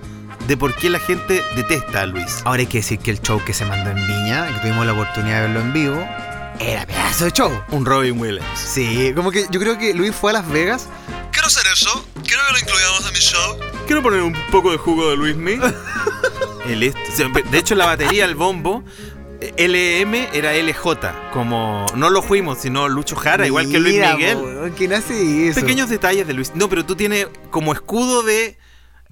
de 0.48 0.56
por 0.56 0.74
qué 0.74 0.90
la 0.90 0.98
gente 0.98 1.44
detesta 1.54 2.02
a 2.02 2.06
Luis. 2.06 2.40
Ahora 2.44 2.60
hay 2.60 2.66
que 2.66 2.78
decir 2.78 2.98
que 2.98 3.10
el 3.10 3.20
show 3.20 3.40
que 3.44 3.52
se 3.54 3.64
mandó 3.64 3.90
en 3.90 3.96
Viña, 4.06 4.46
que 4.48 4.60
tuvimos 4.60 4.84
la 4.86 4.92
oportunidad 4.92 5.36
de 5.36 5.40
verlo 5.42 5.60
en 5.60 5.72
vivo, 5.72 6.08
era 6.58 6.84
pedazo 6.86 7.24
de 7.26 7.30
show. 7.32 7.62
Un 7.70 7.86
Robin 7.86 8.18
Williams. 8.20 8.46
Sí, 8.58 9.12
como 9.14 9.30
que 9.30 9.46
yo 9.50 9.60
creo 9.60 9.78
que 9.78 9.94
Luis 9.94 10.14
fue 10.14 10.30
a 10.30 10.34
Las 10.34 10.48
Vegas. 10.48 10.88
Quiero 11.30 11.46
hacer 11.46 11.62
eso, 11.72 12.04
quiero 12.24 12.42
que 12.46 12.52
lo 12.52 12.58
incluyamos 12.58 13.06
en 13.06 13.12
mi 13.12 13.20
show. 13.20 13.56
Quiero 13.86 14.02
poner 14.02 14.22
un 14.22 14.34
poco 14.50 14.72
de 14.72 14.78
jugo 14.78 15.10
de 15.10 15.16
Luis 15.16 15.36
Me. 15.36 15.58
El 16.66 16.82
est- 16.82 16.96
o 17.12 17.16
sea, 17.16 17.28
De 17.28 17.58
hecho, 17.58 17.74
la 17.74 17.86
batería, 17.86 18.24
el 18.24 18.34
bombo, 18.34 18.84
LM 19.40 20.14
era 20.32 20.52
LJ. 20.54 21.30
Como 21.32 21.86
no 21.94 22.10
lo 22.10 22.22
fuimos, 22.22 22.58
sino 22.58 22.88
Lucho 22.88 23.16
Jara, 23.16 23.46
igual 23.46 23.70
que 23.70 23.78
Luis 23.78 24.00
Miguel. 24.00 24.72
¿Quién 24.76 24.92
hace 24.92 25.48
eso? 25.48 25.60
Pequeños 25.60 25.88
detalles 25.88 26.26
de 26.26 26.34
Luis. 26.34 26.52
No, 26.54 26.68
pero 26.68 26.84
tú 26.84 26.96
tienes 26.96 27.26
como 27.50 27.72
escudo 27.72 28.22
de. 28.22 28.58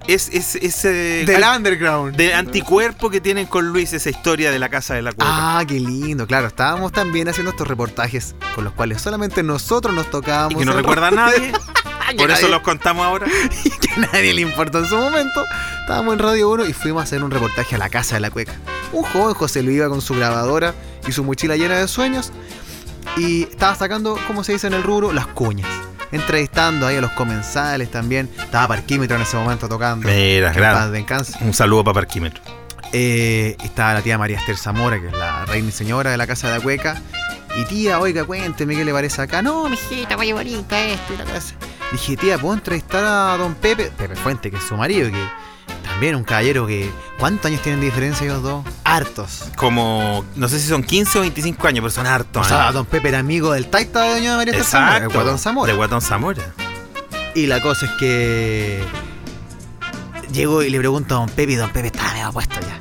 Es, 0.06 0.28
es, 0.32 0.54
ese. 0.54 1.25
Del 1.25 1.42
underground. 1.42 2.14
de 2.14 2.32
anticuerpo 2.32 3.11
que 3.11 3.20
tienen 3.20 3.47
con 3.47 3.68
Luis, 3.68 3.92
esa 3.92 4.11
historia 4.11 4.52
de 4.52 4.58
la 4.58 4.68
casa 4.68 4.94
de 4.94 5.02
la 5.02 5.12
cueva. 5.12 5.58
Ah, 5.58 5.64
qué 5.66 5.80
lindo, 5.80 6.26
claro. 6.26 6.47
Estábamos 6.47 6.92
también 6.92 7.28
haciendo 7.28 7.50
estos 7.50 7.66
reportajes 7.66 8.37
con 8.54 8.64
los 8.64 8.75
cuales 8.75 9.02
solamente 9.02 9.42
nosotros 9.42 9.94
nos 9.94 10.08
tocábamos. 10.11 10.54
y 10.54 10.56
que 10.58 10.64
no 10.64 10.73
recuerda 10.73 11.08
a 11.08 11.11
nadie. 11.11 11.52
Por 12.16 12.30
eso 12.30 12.49
los 12.49 12.61
contamos 12.61 13.04
ahora. 13.04 13.26
y 13.64 13.70
que 13.70 13.92
a 13.92 13.97
nadie 14.12 14.32
le 14.35 14.42
importó 14.42 14.78
en 14.78 14.87
su 14.87 14.97
momento. 14.97 15.44
Estábamos 15.80 16.14
en 16.14 16.20
Radio 16.20 16.50
1 16.50 16.66
y 16.66 16.73
fuimos 16.73 17.00
a 17.00 17.04
hacer 17.04 17.25
un 17.25 17.30
reportaje 17.30 17.75
a 17.75 17.78
la 17.78 17.88
casa 17.88 18.14
de 18.14 18.20
la 18.20 18.30
cueca. 18.30 18.54
Un 18.92 19.02
joven 19.02 19.35
José 19.35 19.62
Luis 19.62 19.76
iba 19.76 19.88
con 19.88 20.00
su 20.00 20.14
grabadora 20.14 20.75
y 21.07 21.12
su 21.12 21.25
mochila 21.25 21.57
llena 21.57 21.76
de 21.76 21.88
sueños 21.88 22.33
y 23.16 23.45
estaba 23.45 23.75
sacando, 23.75 24.18
como 24.26 24.45
se 24.45 24.52
dice 24.52 24.66
en 24.66 24.75
el 24.75 24.83
rubro, 24.83 25.12
las 25.12 25.26
cuñas. 25.26 25.68
Entrevistando 26.11 26.87
ahí 26.87 26.97
a 26.97 27.00
los 27.00 27.11
comensales 27.12 27.90
también. 27.90 28.30
Estaba 28.38 28.68
Parquímetro 28.68 29.16
en 29.16 29.23
ese 29.23 29.37
momento 29.37 29.68
tocando. 29.68 30.09
Mira. 30.09 30.52
Un 31.40 31.52
saludo 31.52 31.85
para 31.85 31.95
Parquímetro. 31.95 32.42
Eh, 32.92 33.57
estaba 33.62 33.95
la 33.95 34.02
tía 34.02 34.16
María 34.16 34.38
Esther 34.38 34.57
Zamora, 34.57 34.99
que 34.99 35.09
es 35.09 35.12
la 35.12 35.45
reina 35.45 35.68
y 35.68 35.73
señora 35.73 36.11
de 36.11 36.16
la 36.16 36.26
casa 36.26 36.49
de 36.49 36.59
la 36.59 36.62
cueca. 36.62 37.00
Y 37.57 37.64
tía, 37.64 37.99
oiga, 37.99 38.25
cuénteme 38.25 38.75
qué 38.76 38.85
le 38.85 38.92
parece 38.92 39.21
acá. 39.21 39.42
No, 39.42 39.68
mijita, 39.68 40.16
vaya 40.16 40.35
bonita 40.35 40.80
esto 40.80 41.12
y 41.12 41.16
la 41.16 41.25
cosa. 41.25 41.54
Dije, 41.92 42.16
tía, 42.16 42.38
¿puedo 42.38 42.54
entrevistar 42.54 43.04
a 43.04 43.37
don 43.37 43.54
Pepe? 43.54 43.90
Pepe 43.97 44.16
Fuente, 44.16 44.50
que 44.50 44.57
es 44.57 44.62
su 44.62 44.76
marido, 44.76 45.11
que 45.11 45.28
también 45.83 46.14
un 46.14 46.25
caballero 46.25 46.66
que... 46.66 46.90
¿Cuántos 47.18 47.47
años 47.47 47.62
tienen 47.62 47.80
de 47.80 47.87
diferencia 47.87 48.25
ellos 48.25 48.42
dos? 48.42 48.64
Hartos. 48.88 49.45
Como, 49.57 50.25
no 50.35 50.49
sé 50.49 50.59
si 50.59 50.68
son 50.68 50.83
15 50.83 51.18
o 51.18 51.21
25 51.23 51.66
años, 51.66 51.83
pero 51.83 51.90
son 51.90 52.07
hartos. 52.07 52.47
O 52.47 52.49
sea, 52.49 52.73
don 52.73 52.87
Pepe 52.87 53.09
era 53.09 53.18
amigo 53.18 53.52
del 53.52 53.66
taita 53.68 54.02
de 54.02 54.11
doña 54.12 54.37
María 54.37 54.64
Zamora, 54.64 54.97
Exacto. 54.97 55.14
Guatón 55.14 55.38
Zamora. 55.38 55.73
De 55.73 55.76
Guatón 55.76 56.00
Zamora. 56.00 56.42
Y 57.35 57.47
la 57.47 57.61
cosa 57.61 57.87
es 57.87 57.92
que 57.92 58.83
llego 60.33 60.62
y 60.62 60.71
le 60.71 60.78
pregunto 60.78 61.16
a 61.16 61.18
don 61.18 61.28
Pepe 61.28 61.52
y 61.52 61.57
don 61.57 61.71
Pepe 61.71 61.88
estaba 61.88 62.12
medio 62.14 62.33
puesto 62.33 62.61
ya. 62.61 62.80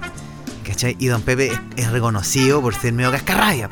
¿Cachai? 0.66 0.96
Y 0.98 1.08
don 1.08 1.22
Pepe 1.22 1.48
es, 1.52 1.60
es 1.76 1.92
reconocido 1.92 2.62
por 2.62 2.74
ser 2.74 2.94
medio 2.94 3.12
cascarrabia. 3.12 3.70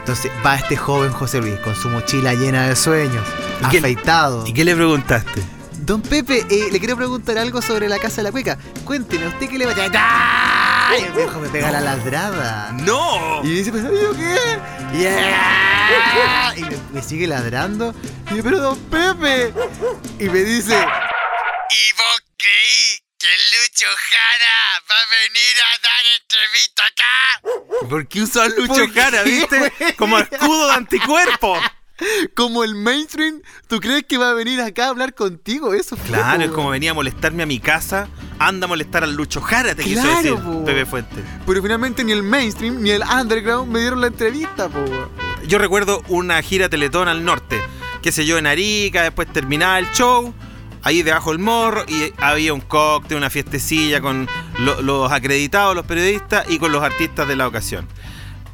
Entonces 0.00 0.30
va 0.44 0.56
este 0.56 0.76
joven 0.76 1.12
José 1.12 1.40
Luis 1.40 1.58
con 1.60 1.74
su 1.74 1.88
mochila 1.88 2.34
llena 2.34 2.68
de 2.68 2.76
sueños, 2.76 3.24
¿Y 3.72 3.78
afeitado. 3.78 4.46
¿Y 4.46 4.52
qué 4.52 4.66
le 4.66 4.76
preguntaste? 4.76 5.42
Don 5.78 6.02
Pepe, 6.02 6.46
eh, 6.50 6.68
le 6.70 6.78
quiero 6.78 6.94
preguntar 6.94 7.38
algo 7.38 7.62
sobre 7.62 7.88
la 7.88 7.98
casa 7.98 8.16
de 8.16 8.24
la 8.24 8.32
cueca. 8.32 8.58
Cuénteme, 8.84 9.24
¿a 9.24 9.28
usted 9.28 9.48
qué 9.48 9.56
le 9.58 9.64
va 9.64 9.72
a... 9.72 9.90
¡Ah! 9.94 10.63
Y 10.92 11.02
el 11.02 11.12
viejo 11.12 11.40
me 11.40 11.48
pega 11.48 11.70
la 11.70 11.80
ladrada. 11.80 12.72
¡No! 12.72 13.42
Y 13.42 13.48
dice, 13.48 13.72
¿pero 13.72 13.90
yo 13.92 14.12
qué? 14.14 14.36
¡Yeah! 14.98 16.54
Y 16.56 16.62
me, 16.62 16.76
me 16.92 17.02
sigue 17.02 17.26
ladrando. 17.26 17.94
Y 18.30 18.36
yo, 18.36 18.42
pero 18.42 18.60
don 18.60 18.78
Pepe. 18.90 19.52
Y 20.18 20.28
me 20.28 20.40
dice, 20.40 20.74
¿Y 20.76 21.92
vos 21.96 22.22
creí 22.36 22.98
que 23.18 23.26
Lucho 23.26 23.86
Jara 23.96 24.82
va 24.88 24.94
a 24.94 25.06
venir 25.10 25.56
a 25.60 25.78
dar 25.82 26.04
entrevista 26.20 26.82
acá? 26.86 27.88
¿Por 27.88 28.06
qué 28.06 28.22
usó 28.22 28.42
a 28.42 28.48
Lucho 28.48 28.74
¿Por 28.74 28.92
qué, 28.92 29.00
Jara, 29.00 29.22
viste? 29.22 29.94
Como 29.96 30.18
escudo 30.18 30.68
de 30.68 30.74
anticuerpo. 30.74 31.58
Como 32.34 32.64
el 32.64 32.74
mainstream, 32.74 33.40
¿tú 33.68 33.80
crees 33.80 34.04
que 34.04 34.18
va 34.18 34.30
a 34.30 34.34
venir 34.34 34.60
acá 34.60 34.86
a 34.86 34.88
hablar 34.88 35.14
contigo? 35.14 35.74
Eso 35.74 35.96
fue, 35.96 36.06
Claro, 36.08 36.38
po, 36.38 36.44
es 36.44 36.50
como 36.50 36.70
venía 36.70 36.90
a 36.90 36.94
molestarme 36.94 37.42
a 37.42 37.46
mi 37.46 37.60
casa, 37.60 38.08
anda 38.38 38.64
a 38.64 38.68
molestar 38.68 39.04
al 39.04 39.14
Lucho 39.14 39.40
Jara, 39.40 39.74
te 39.74 39.82
quiso 39.84 40.02
Claro, 40.02 40.16
decir 40.16 40.34
po. 40.34 40.64
Pepe 40.64 40.86
Fuente. 40.86 41.22
Pero 41.46 41.62
finalmente 41.62 42.02
ni 42.04 42.12
el 42.12 42.22
mainstream 42.22 42.80
ni 42.82 42.90
el 42.90 43.02
underground 43.02 43.70
me 43.72 43.80
dieron 43.80 44.00
la 44.00 44.08
entrevista, 44.08 44.68
po. 44.68 44.84
Yo 45.46 45.58
recuerdo 45.58 46.02
una 46.08 46.40
gira 46.42 46.68
Teletón 46.68 47.06
al 47.08 47.24
norte, 47.24 47.60
qué 48.02 48.10
sé 48.12 48.26
yo, 48.26 48.38
en 48.38 48.46
Arica, 48.46 49.02
después 49.02 49.32
terminaba 49.32 49.78
el 49.78 49.90
show, 49.92 50.34
ahí 50.82 51.02
debajo 51.02 51.30
del 51.30 51.38
morro, 51.38 51.84
y 51.86 52.12
había 52.18 52.52
un 52.54 52.60
cóctel, 52.60 53.16
una 53.18 53.30
fiestecilla 53.30 54.00
con 54.00 54.28
lo- 54.58 54.82
los 54.82 55.12
acreditados, 55.12 55.74
los 55.76 55.86
periodistas 55.86 56.44
y 56.50 56.58
con 56.58 56.72
los 56.72 56.82
artistas 56.82 57.28
de 57.28 57.36
la 57.36 57.46
ocasión. 57.46 57.86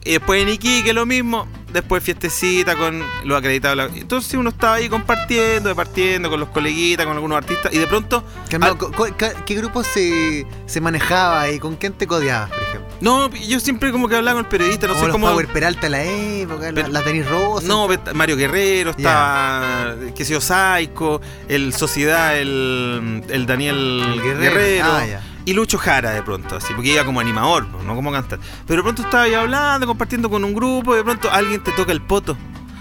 Y 0.04 0.12
después 0.12 0.42
en 0.42 0.49
Iquique 0.49 0.92
lo 0.92 1.04
mismo, 1.06 1.47
después 1.73 2.03
fiestecita 2.03 2.77
con 2.77 3.03
los 3.25 3.39
acreditados. 3.39 3.91
Entonces 3.95 4.35
uno 4.35 4.50
estaba 4.50 4.75
ahí 4.75 4.89
compartiendo, 4.89 5.69
departiendo 5.69 6.29
con 6.31 6.41
los 6.41 6.49
coleguitas, 6.50 7.07
con 7.07 7.15
algunos 7.15 7.39
artistas, 7.39 7.73
y 7.73 7.79
de 7.79 7.87
pronto... 7.87 8.25
Al- 8.61 8.77
ca- 9.17 9.45
¿Qué 9.45 9.55
grupo 9.55 9.83
se, 9.85 10.47
se 10.67 10.81
manejaba 10.81 11.50
y 11.50 11.59
con 11.59 11.77
quién 11.77 11.93
te 11.93 12.07
codeabas, 12.07 12.50
por 12.50 12.59
ejemplo? 12.62 12.81
no, 13.00 13.31
yo 13.35 13.61
siempre 13.61 13.93
como 13.93 14.09
que 14.09 14.17
hablaba 14.17 14.37
con 14.37 14.45
el 14.45 14.50
periodista, 14.50 14.87
no 14.87 14.93
Como 14.93 15.00
sé 15.00 15.07
los 15.09 15.15
cómo... 15.15 15.27
Power 15.29 15.49
Peralta 15.49 15.81
de 15.83 15.91
la 15.91 16.05
época, 16.05 16.71
la, 16.73 17.00
Denis 17.03 17.27
Rosa. 17.29 17.67
No, 17.67 17.89
Mario 18.15 18.37
Guerrero, 18.37 18.91
estaba, 18.91 19.95
qué 20.15 20.25
sé 20.25 20.33
yo, 20.35 20.41
Saico, 20.41 21.21
el 21.49 21.73
Sociedad, 21.73 22.39
el, 22.39 23.23
el 23.29 23.47
Daniel 23.47 24.03
El 24.15 24.23
Guerrero, 24.23 24.41
Guerrero. 24.41 24.85
Ah, 24.93 25.07
ya. 25.07 25.23
Y 25.44 25.52
Lucho 25.52 25.78
Jara 25.78 26.11
de 26.11 26.23
pronto, 26.23 26.56
así, 26.56 26.73
porque 26.75 26.92
iba 26.92 27.04
como 27.04 27.20
animador, 27.20 27.66
no 27.66 27.94
como 27.94 28.12
cantar. 28.12 28.38
Pero 28.66 28.78
de 28.78 28.82
pronto 28.82 29.02
estaba 29.02 29.25
ahí 29.25 29.35
hablando, 29.35 29.87
compartiendo 29.87 30.28
con 30.28 30.44
un 30.44 30.54
grupo, 30.54 30.94
y 30.94 30.99
de 30.99 31.04
pronto 31.04 31.30
alguien 31.30 31.62
te 31.62 31.73
toca 31.73 31.92
el 31.92 32.02
poto. 32.02 32.37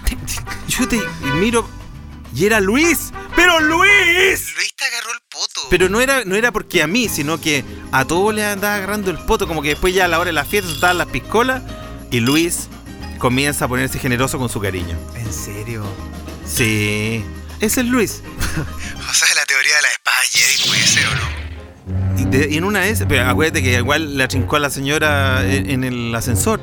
Yo 0.68 0.86
te 0.86 0.96
y 0.96 1.30
miro, 1.36 1.68
y 2.34 2.46
era 2.46 2.60
Luis, 2.60 3.12
pero 3.34 3.60
Luis. 3.60 4.54
Luis 4.56 4.74
te 4.76 4.84
agarró 4.84 5.12
el 5.12 5.20
poto. 5.28 5.60
Pero 5.70 5.88
no 5.88 6.00
era, 6.00 6.24
no 6.24 6.36
era 6.36 6.52
porque 6.52 6.82
a 6.82 6.86
mí, 6.86 7.08
sino 7.08 7.40
que 7.40 7.64
a 7.92 8.04
todos 8.04 8.34
le 8.34 8.44
andaba 8.44 8.76
agarrando 8.76 9.10
el 9.10 9.18
poto, 9.18 9.48
como 9.48 9.62
que 9.62 9.70
después 9.70 9.94
ya 9.94 10.04
a 10.04 10.08
la 10.08 10.18
hora 10.18 10.28
de 10.28 10.34
la 10.34 10.44
fiesta 10.44 10.70
estaban 10.70 10.98
las 10.98 11.08
piscolas, 11.08 11.62
y 12.10 12.20
Luis 12.20 12.68
comienza 13.18 13.64
a 13.64 13.68
ponerse 13.68 13.98
generoso 13.98 14.38
con 14.38 14.48
su 14.48 14.60
cariño. 14.60 14.96
¿En 15.14 15.32
serio? 15.32 15.84
Sí, 16.46 17.24
ese 17.60 17.80
es 17.80 17.86
Luis. 17.86 18.22
O 19.10 19.12
sea, 19.12 19.34
la 19.34 19.44
teoría 19.44 19.74
de 19.74 19.82
la 19.82 19.88
espada 19.88 20.18
Jedi 20.30 20.68
puede 20.68 20.86
ser 20.86 21.04
o 21.08 21.14
no. 21.16 21.49
Y, 22.16 22.24
de- 22.24 22.48
y 22.50 22.56
en 22.58 22.64
una 22.64 22.80
vez, 22.80 23.04
pero 23.08 23.28
acuérdate 23.28 23.62
que 23.62 23.72
igual 23.78 24.16
le 24.16 24.24
atrincó 24.24 24.56
a 24.56 24.60
la 24.60 24.70
señora 24.70 25.44
en, 25.44 25.70
en 25.70 25.84
el 25.84 26.14
ascensor. 26.14 26.60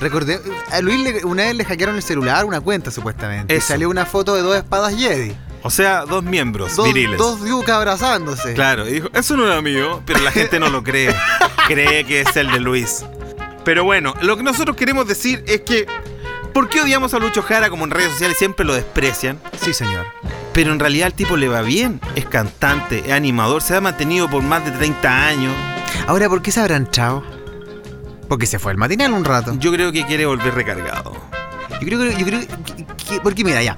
Recordé, 0.00 0.40
a 0.70 0.80
Luis 0.80 1.00
le- 1.00 1.24
una 1.24 1.44
vez 1.44 1.54
le 1.56 1.64
hackearon 1.64 1.96
el 1.96 2.02
celular, 2.02 2.44
una 2.44 2.60
cuenta 2.60 2.90
supuestamente. 2.90 3.54
Y 3.54 3.60
salió 3.60 3.88
una 3.88 4.04
foto 4.04 4.34
de 4.34 4.42
dos 4.42 4.56
espadas 4.56 4.94
Jedi. 4.96 5.34
O 5.62 5.70
sea, 5.70 6.04
dos 6.04 6.22
miembros 6.22 6.76
Dos, 6.76 6.86
viriles. 6.92 7.16
dos 7.16 7.40
yucas 7.40 7.76
abrazándose. 7.76 8.52
Claro, 8.52 8.86
y 8.86 8.92
dijo, 8.94 9.08
eso 9.14 9.34
no 9.36 9.46
era 9.46 9.62
mío, 9.62 10.02
pero 10.04 10.20
la 10.20 10.30
gente 10.30 10.58
no 10.60 10.68
lo 10.68 10.82
cree. 10.82 11.14
cree 11.68 12.04
que 12.04 12.20
es 12.20 12.36
el 12.36 12.50
de 12.50 12.60
Luis. 12.60 13.04
Pero 13.64 13.82
bueno, 13.84 14.12
lo 14.20 14.36
que 14.36 14.42
nosotros 14.42 14.76
queremos 14.76 15.06
decir 15.08 15.42
es 15.46 15.62
que, 15.62 15.86
¿por 16.54 16.68
qué 16.70 16.80
odiamos 16.80 17.12
a 17.12 17.18
Lucho 17.18 17.42
Jara 17.42 17.68
como 17.68 17.84
en 17.84 17.90
redes 17.90 18.12
sociales 18.12 18.38
siempre 18.38 18.64
lo 18.64 18.72
desprecian? 18.74 19.38
Sí, 19.60 19.74
señor. 19.74 20.06
Pero 20.54 20.72
en 20.72 20.78
realidad 20.78 21.08
el 21.08 21.14
tipo 21.14 21.36
le 21.36 21.48
va 21.48 21.60
bien, 21.62 22.00
es 22.14 22.24
cantante, 22.26 23.02
es 23.06 23.12
animador, 23.12 23.60
se 23.60 23.74
ha 23.76 23.80
mantenido 23.82 24.30
por 24.30 24.42
más 24.42 24.64
de 24.64 24.70
30 24.70 25.26
años. 25.26 25.52
Ahora, 26.06 26.28
¿por 26.28 26.40
qué 26.42 26.50
se 26.52 26.60
habrán 26.60 26.90
chao? 26.90 27.22
Porque 28.28 28.46
se 28.46 28.58
fue 28.58 28.72
al 28.72 28.78
matinal 28.78 29.12
un 29.12 29.24
rato. 29.24 29.54
Yo 29.58 29.70
creo 29.72 29.92
que 29.92 30.06
quiere 30.06 30.24
volver 30.26 30.54
recargado. 30.54 31.12
Yo 31.80 31.86
creo 31.86 31.98
que. 31.98 32.16
Yo 32.16 32.24
creo 32.26 32.40
que, 32.40 32.46
que- 32.96 33.20
porque 33.20 33.44
mira, 33.44 33.62
ya. 33.62 33.76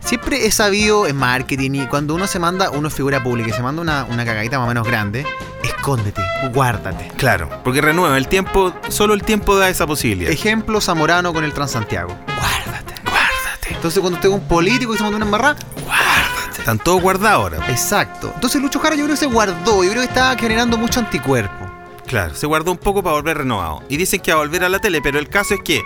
Siempre 0.00 0.46
he 0.46 0.50
sabido 0.52 1.06
en 1.06 1.16
marketing 1.16 1.72
y 1.74 1.86
cuando 1.86 2.14
uno 2.14 2.26
se 2.26 2.38
manda, 2.38 2.70
uno 2.70 2.88
es 2.88 2.94
figura 2.94 3.22
pública 3.22 3.50
y 3.50 3.52
se 3.52 3.62
manda 3.62 3.82
una, 3.82 4.04
una 4.04 4.24
cagadita 4.24 4.56
más 4.58 4.66
o 4.66 4.68
menos 4.68 4.86
grande, 4.86 5.26
escóndete, 5.66 6.22
guárdate. 6.52 7.08
Claro, 7.16 7.48
porque 7.64 7.80
renueva 7.80 8.16
el 8.16 8.28
tiempo, 8.28 8.72
solo 8.88 9.14
el 9.14 9.22
tiempo 9.22 9.56
da 9.56 9.68
esa 9.68 9.86
posibilidad. 9.86 10.30
Ejemplo 10.30 10.80
Zamorano 10.80 11.32
con 11.32 11.44
el 11.44 11.52
Transantiago. 11.52 12.16
Guárdate, 12.26 12.94
guárdate, 13.04 13.68
Entonces 13.74 14.00
cuando 14.00 14.16
usted 14.16 14.28
es 14.28 14.34
un 14.34 14.46
político 14.48 14.94
y 14.94 14.96
se 14.96 15.02
manda 15.02 15.16
una 15.16 15.26
embarrada, 15.26 15.56
guárdate. 15.84 16.58
Están 16.58 16.78
todos 16.78 17.00
guardados 17.02 17.52
ahora. 17.52 17.70
exacto. 17.70 18.32
Entonces 18.34 18.60
Lucho 18.60 18.80
Jara 18.80 18.96
yo 18.96 19.04
creo 19.04 19.14
que 19.14 19.20
se 19.20 19.26
guardó, 19.26 19.84
yo 19.84 19.90
creo 19.90 20.02
que 20.02 20.08
estaba 20.08 20.36
generando 20.36 20.76
mucho 20.76 21.00
anticuerpo. 21.00 21.64
Claro, 22.06 22.34
se 22.34 22.46
guardó 22.46 22.70
un 22.72 22.78
poco 22.78 23.02
para 23.02 23.16
volver 23.16 23.38
renovado. 23.38 23.82
Y 23.88 23.96
dicen 23.96 24.20
que 24.20 24.32
va 24.32 24.38
a 24.38 24.42
volver 24.42 24.64
a 24.64 24.68
la 24.68 24.78
tele, 24.78 25.00
pero 25.02 25.18
el 25.18 25.28
caso 25.28 25.54
es 25.54 25.60
que 25.62 25.82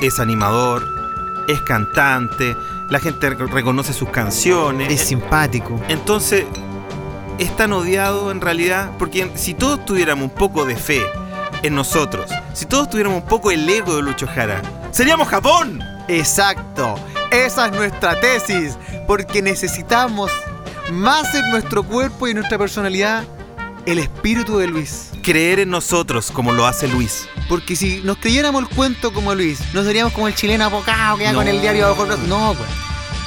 es 0.00 0.18
animador, 0.20 0.84
es 1.48 1.60
cantante, 1.62 2.56
la 2.90 2.98
gente 3.00 3.30
rec- 3.30 3.48
reconoce 3.50 3.92
sus 3.92 4.08
canciones. 4.10 4.90
Es 4.92 5.00
simpático. 5.06 5.80
Entonces, 5.88 6.44
es 7.38 7.54
tan 7.56 7.72
odiado 7.72 8.30
en 8.30 8.40
realidad, 8.40 8.90
porque 8.98 9.30
si 9.34 9.54
todos 9.54 9.84
tuviéramos 9.84 10.24
un 10.24 10.30
poco 10.30 10.64
de 10.64 10.76
fe 10.76 11.02
en 11.62 11.74
nosotros, 11.74 12.30
si 12.54 12.66
todos 12.66 12.88
tuviéramos 12.90 13.22
un 13.22 13.28
poco 13.28 13.50
el 13.50 13.68
ego 13.68 13.96
de 13.96 14.02
Lucho 14.02 14.26
Jara, 14.26 14.62
seríamos 14.90 15.28
Japón. 15.28 15.82
Exacto. 16.08 16.94
Esa 17.30 17.66
es 17.66 17.72
nuestra 17.72 18.18
tesis. 18.20 18.76
Porque 19.06 19.42
necesitamos 19.42 20.30
más 20.92 21.34
en 21.34 21.50
nuestro 21.50 21.82
cuerpo 21.82 22.26
y 22.26 22.30
en 22.32 22.36
nuestra 22.38 22.58
personalidad 22.58 23.24
el 23.86 23.98
espíritu 23.98 24.58
de 24.58 24.66
Luis. 24.68 25.10
Creer 25.22 25.60
en 25.60 25.70
nosotros 25.70 26.30
como 26.30 26.52
lo 26.52 26.66
hace 26.66 26.86
Luis. 26.88 27.28
Porque 27.48 27.74
si 27.76 28.00
nos 28.04 28.18
creyéramos 28.18 28.62
el 28.62 28.68
cuento 28.68 29.12
como 29.12 29.34
Luis, 29.34 29.60
no 29.72 29.82
seríamos 29.84 30.12
como 30.12 30.28
el 30.28 30.34
chileno 30.34 30.64
abocado 30.64 31.16
que 31.16 31.24
va 31.24 31.32
No. 31.32 31.38
con 31.38 31.48
el 31.48 31.60
diario 31.60 31.86
abajo. 31.86 32.06
No, 32.28 32.54
pues. 32.54 32.68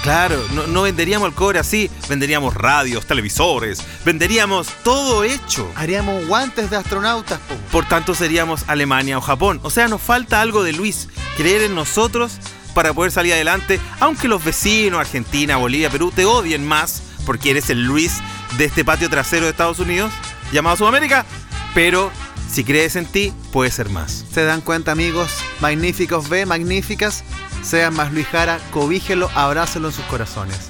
Claro, 0.05 0.39
no, 0.53 0.67
no 0.67 0.83
venderíamos 0.83 1.27
el 1.27 1.33
cobre 1.33 1.57
así, 1.57 1.89
venderíamos 2.07 2.53
radios, 2.53 3.07
televisores, 3.07 3.81
venderíamos 4.05 4.67
todo 4.83 5.24
hecho. 5.24 5.67
Haríamos 5.74 6.27
guantes 6.27 6.69
de 6.69 6.75
astronautas, 6.75 7.39
po. 7.39 7.55
Por 7.71 7.88
tanto 7.88 8.13
seríamos 8.13 8.65
Alemania 8.67 9.17
o 9.17 9.21
Japón. 9.21 9.59
O 9.63 9.71
sea, 9.71 9.88
nos 9.88 10.00
falta 10.00 10.41
algo 10.41 10.62
de 10.62 10.74
Luis, 10.74 11.09
creer 11.38 11.63
en 11.63 11.74
nosotros 11.74 12.33
para 12.75 12.93
poder 12.93 13.12
salir 13.12 13.33
adelante, 13.33 13.79
aunque 14.00 14.27
los 14.27 14.45
vecinos, 14.45 15.00
Argentina, 15.00 15.57
Bolivia, 15.57 15.89
Perú, 15.89 16.12
te 16.15 16.24
odien 16.25 16.63
más 16.67 17.01
porque 17.25 17.50
eres 17.50 17.71
el 17.71 17.83
Luis 17.83 18.19
de 18.59 18.65
este 18.65 18.85
patio 18.85 19.09
trasero 19.09 19.45
de 19.45 19.51
Estados 19.53 19.79
Unidos, 19.79 20.13
llamado 20.51 20.75
Sudamérica, 20.75 21.25
pero 21.74 22.12
si 22.51 22.63
crees 22.63 22.95
en 22.95 23.07
ti, 23.07 23.33
puedes 23.51 23.74
ser 23.74 23.89
más. 23.89 24.24
Se 24.31 24.43
dan 24.45 24.62
cuenta, 24.62 24.91
amigos, 24.91 25.31
magníficos 25.62 26.29
ve, 26.29 26.45
magníficas. 26.45 27.24
Sean 27.65 27.95
más 27.95 28.13
Luis 28.13 28.27
Jara, 28.27 28.60
cobíjelo, 28.72 29.29
abrácelo 29.36 29.88
en 29.88 29.93
sus 29.93 30.05
corazones. 30.05 30.69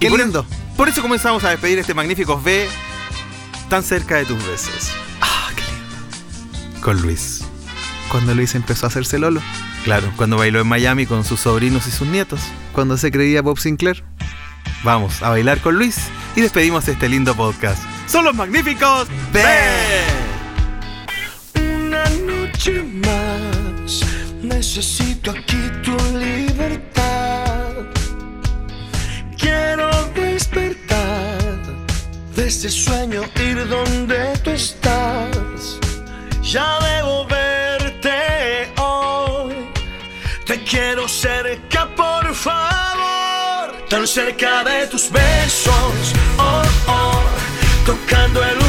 Qué 0.00 0.08
por- 0.10 0.18
lindo. 0.20 0.44
Por 0.76 0.88
eso 0.88 1.00
comenzamos 1.00 1.42
a 1.44 1.50
despedir 1.50 1.78
este 1.78 1.94
magnífico 1.94 2.34
V 2.36 2.68
tan 3.70 3.82
cerca 3.82 4.16
de 4.16 4.26
tus 4.26 4.38
besos. 4.46 4.90
Ah, 5.22 5.48
qué 5.56 5.62
lindo. 5.62 6.80
Con 6.82 7.00
Luis. 7.00 7.42
Cuando 8.10 8.34
Luis 8.34 8.54
empezó 8.54 8.86
a 8.86 8.88
hacerse 8.88 9.18
Lolo. 9.18 9.40
Claro, 9.84 10.12
cuando 10.16 10.36
bailó 10.36 10.60
en 10.60 10.66
Miami 10.66 11.06
con 11.06 11.24
sus 11.24 11.40
sobrinos 11.40 11.86
y 11.86 11.90
sus 11.90 12.06
nietos. 12.08 12.40
Cuando 12.72 12.96
se 12.98 13.10
creía 13.10 13.40
Bob 13.40 13.58
Sinclair. 13.58 14.04
Vamos 14.84 15.22
a 15.22 15.30
bailar 15.30 15.60
con 15.60 15.76
Luis 15.76 15.96
y 16.36 16.42
despedimos 16.42 16.86
este 16.88 17.08
lindo 17.08 17.34
podcast. 17.34 17.82
Son 18.06 18.24
los 18.24 18.34
magníficos 18.34 19.08
B. 19.32 19.42
Una 21.54 22.04
noche 22.10 22.82
más, 22.82 23.55
necesito 24.48 25.30
aquí 25.30 25.70
tu 25.82 25.96
libertad. 26.18 27.72
Quiero 29.36 29.90
despertar 30.14 31.38
de 32.34 32.46
ese 32.46 32.70
sueño, 32.70 33.22
ir 33.36 33.68
donde 33.68 34.36
tú 34.44 34.50
estás. 34.50 35.78
Ya 36.42 36.78
debo 36.80 37.26
verte 37.26 38.70
hoy. 38.78 39.54
Te 40.46 40.62
quiero 40.62 41.08
cerca, 41.08 41.88
por 41.96 42.34
favor. 42.34 43.74
Tan 43.88 44.06
cerca 44.06 44.64
de 44.64 44.86
tus 44.86 45.10
besos, 45.10 46.14
oh, 46.38 46.62
oh. 46.88 47.22
Tocando 47.84 48.42
el 48.44 48.65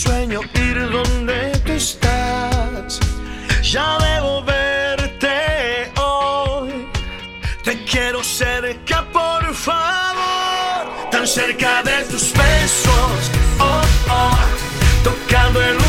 sueño, 0.00 0.40
ir 0.54 0.90
donde 0.90 1.50
tú 1.64 1.72
estás. 1.72 3.00
Ya 3.62 3.98
debo 3.98 4.42
verte 4.42 5.92
hoy. 6.00 6.86
Te 7.64 7.84
quiero 7.84 8.22
cerca, 8.24 9.04
por 9.12 9.54
favor. 9.54 11.10
Tan 11.10 11.26
cerca 11.26 11.82
de 11.82 12.04
tus 12.10 12.32
besos. 12.32 13.20
Oh, 13.58 13.82
oh. 14.10 14.38
Tocando 15.04 15.62
el 15.62 15.79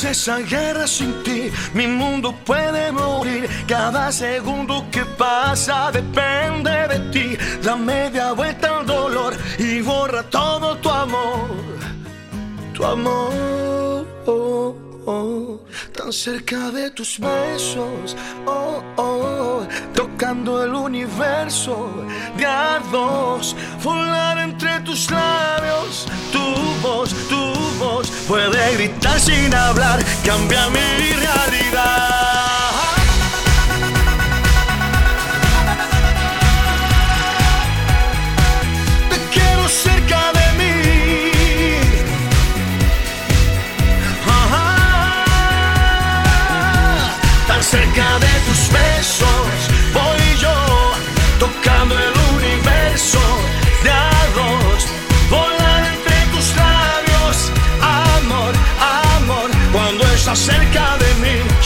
es 0.00 0.18
esa 0.18 0.38
guerra 0.38 0.86
sin 0.86 1.22
ti. 1.22 1.50
Mi 1.74 1.86
mundo 1.86 2.34
puede 2.44 2.90
morir. 2.92 3.48
Cada 3.66 4.10
segundo 4.12 4.86
que 4.90 5.04
pasa 5.04 5.90
depende 5.92 6.70
de 6.88 6.98
ti. 7.10 7.36
Da 7.62 7.76
media 7.76 8.32
vuelta 8.32 8.78
al 8.78 8.86
dolor 8.86 9.36
y 9.58 9.80
borra 9.82 10.22
todo 10.22 10.76
tu 10.78 10.90
amor. 10.90 11.50
Tu 12.72 12.84
amor. 12.84 14.06
oh, 14.26 14.76
oh, 15.06 15.60
tan 15.92 16.12
cerca 16.12 16.70
de 16.70 16.90
tus 16.90 17.18
besos, 17.18 18.16
oh, 18.46 18.82
oh, 18.96 19.66
tocando 19.94 20.62
el 20.62 20.74
universo 20.74 22.04
de 22.36 22.46
a 22.46 22.80
dos, 22.92 23.56
volar 23.82 24.38
entre 24.38 24.80
tus 24.80 25.10
labios, 25.10 26.06
tu 26.32 26.44
voz, 26.82 27.10
tu 27.28 27.59
voz, 27.80 28.10
puede 28.28 28.74
gritar 28.74 29.18
sin 29.18 29.52
hablar, 29.54 29.98
cambia 30.24 30.68
mi 30.68 31.12
realidad. 31.14 32.19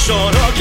Mí, 0.07 0.54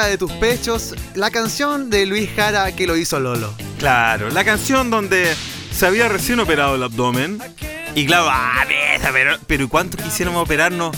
cerca 0.00 0.06
de 0.06 0.18
tus 0.18 0.32
pechos 0.32 0.94
la 1.14 1.30
canción 1.30 1.90
de 1.90 2.06
Luis 2.06 2.30
Jara 2.34 2.74
que 2.74 2.86
lo 2.86 2.96
hizo 2.96 3.20
Lolo. 3.20 3.52
Claro, 3.78 4.30
la 4.30 4.44
canción 4.44 4.90
donde 4.90 5.34
se 5.72 5.86
había 5.86 6.08
recién 6.08 6.40
operado 6.40 6.76
el 6.76 6.82
abdomen. 6.82 7.38
Y 7.94 8.06
claro, 8.06 8.28
ah, 8.30 8.64
pero, 9.12 9.36
pero 9.46 9.68
¿cuánto 9.68 9.96
quisiéramos 9.96 10.42
operarnos 10.42 10.96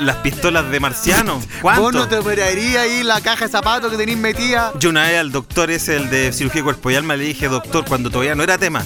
las 0.00 0.16
pistolas 0.16 0.70
de 0.70 0.80
marciano? 0.80 1.40
¿Cuánto? 1.62 1.82
Vos 1.82 1.94
no 1.94 2.08
te 2.08 2.18
operarías 2.18 2.82
ahí 2.82 3.02
la 3.02 3.20
caja 3.20 3.46
de 3.46 3.50
zapatos 3.50 3.90
que 3.90 3.96
tenéis 3.96 4.18
metida. 4.18 4.72
Yo 4.78 4.90
una 4.90 5.04
vez 5.04 5.18
al 5.18 5.30
doctor 5.30 5.70
ese, 5.70 5.96
el 5.96 6.10
de 6.10 6.32
cirugía 6.32 6.60
de 6.60 6.64
cuerpo 6.64 6.90
y 6.90 6.96
alma, 6.96 7.16
le 7.16 7.24
dije, 7.24 7.48
doctor, 7.48 7.84
cuando 7.86 8.10
todavía 8.10 8.34
no 8.34 8.42
era 8.42 8.58
tema, 8.58 8.84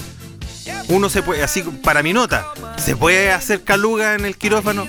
uno 0.87 1.09
se 1.09 1.21
puede, 1.21 1.43
así 1.43 1.63
para 1.83 2.03
mi 2.03 2.13
nota, 2.13 2.45
¿se 2.77 2.95
puede 2.95 3.31
hacer 3.31 3.63
caluga 3.63 4.15
en 4.15 4.25
el 4.25 4.37
quirófano? 4.37 4.87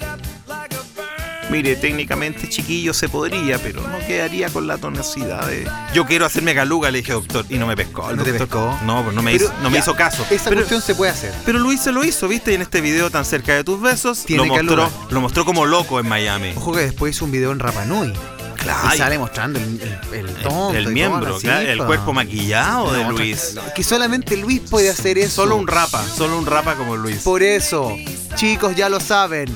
Mire, 1.50 1.74
técnicamente, 1.74 2.48
chiquillo, 2.48 2.94
se 2.94 3.08
podría, 3.08 3.58
pero 3.58 3.80
no 3.88 3.98
quedaría 4.06 4.48
con 4.50 4.68
la 4.68 4.78
tonacidad 4.78 5.46
de... 5.48 5.68
Yo 5.92 6.06
quiero 6.06 6.24
hacerme 6.24 6.54
caluga, 6.54 6.90
le 6.92 6.98
dije, 6.98 7.12
doctor, 7.12 7.44
y 7.48 7.58
no 7.58 7.66
me 7.66 7.76
pescó. 7.76 8.08
el 8.10 8.16
¿No 8.16 8.22
te 8.22 8.32
pescó? 8.32 8.78
No, 8.84 9.02
pues 9.02 9.16
no 9.16 9.22
me, 9.22 9.32
Pero, 9.32 9.46
hizo, 9.46 9.54
no 9.60 9.68
me 9.68 9.78
hizo 9.80 9.96
caso. 9.96 10.24
Esa 10.30 10.44
Pero- 10.44 10.56
cuestión 10.60 10.80
se 10.80 10.94
puede 10.94 11.10
hacer. 11.10 11.34
pero 11.44 11.58
Luis 11.58 11.80
se 11.80 11.90
lo 11.90 12.04
hizo, 12.04 12.28
¿viste? 12.28 12.52
Y 12.52 12.54
en 12.54 12.62
este 12.62 12.80
video 12.80 13.10
tan 13.10 13.24
cerca 13.24 13.52
de 13.54 13.64
tus 13.64 13.80
besos, 13.80 14.24
Tiene 14.24 14.46
lo 14.46 14.54
mostró, 14.54 14.90
lo 15.10 15.20
mostró 15.20 15.44
como 15.44 15.66
loco 15.66 15.98
en 15.98 16.08
Miami. 16.08 16.52
Ojo 16.56 16.72
que 16.72 16.82
después 16.82 17.16
hizo 17.16 17.24
un 17.24 17.32
video 17.32 17.50
en 17.50 17.58
Rapanui. 17.58 18.12
Claro. 18.56 18.94
Y 18.94 18.98
sale 18.98 19.18
mostrando 19.18 19.58
el, 19.58 19.80
el, 20.12 20.28
el 20.28 20.34
tonto. 20.36 20.90
miembro, 20.90 21.32
la 21.34 21.38
claro, 21.40 21.66
el 21.68 21.78
cuerpo 21.84 22.12
maquillado 22.12 22.92
de 22.92 23.04
Luis. 23.08 23.56
Que 23.74 23.82
solamente 23.82 24.36
Luis 24.36 24.60
puede 24.70 24.90
hacer 24.90 25.16
eso. 25.18 25.42
Solo 25.42 25.56
un 25.56 25.66
rapa, 25.66 26.04
solo 26.06 26.38
un 26.38 26.44
rapa 26.46 26.74
como 26.76 26.94
Luis. 26.94 27.22
Por 27.22 27.42
eso, 27.42 27.96
chicos, 28.36 28.76
ya 28.76 28.88
lo 28.90 29.00
saben. 29.00 29.46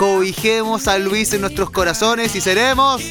Cobijemos 0.00 0.88
a 0.88 0.96
Luis 0.96 1.34
en 1.34 1.42
nuestros 1.42 1.68
corazones 1.68 2.34
y 2.34 2.40
seremos 2.40 3.02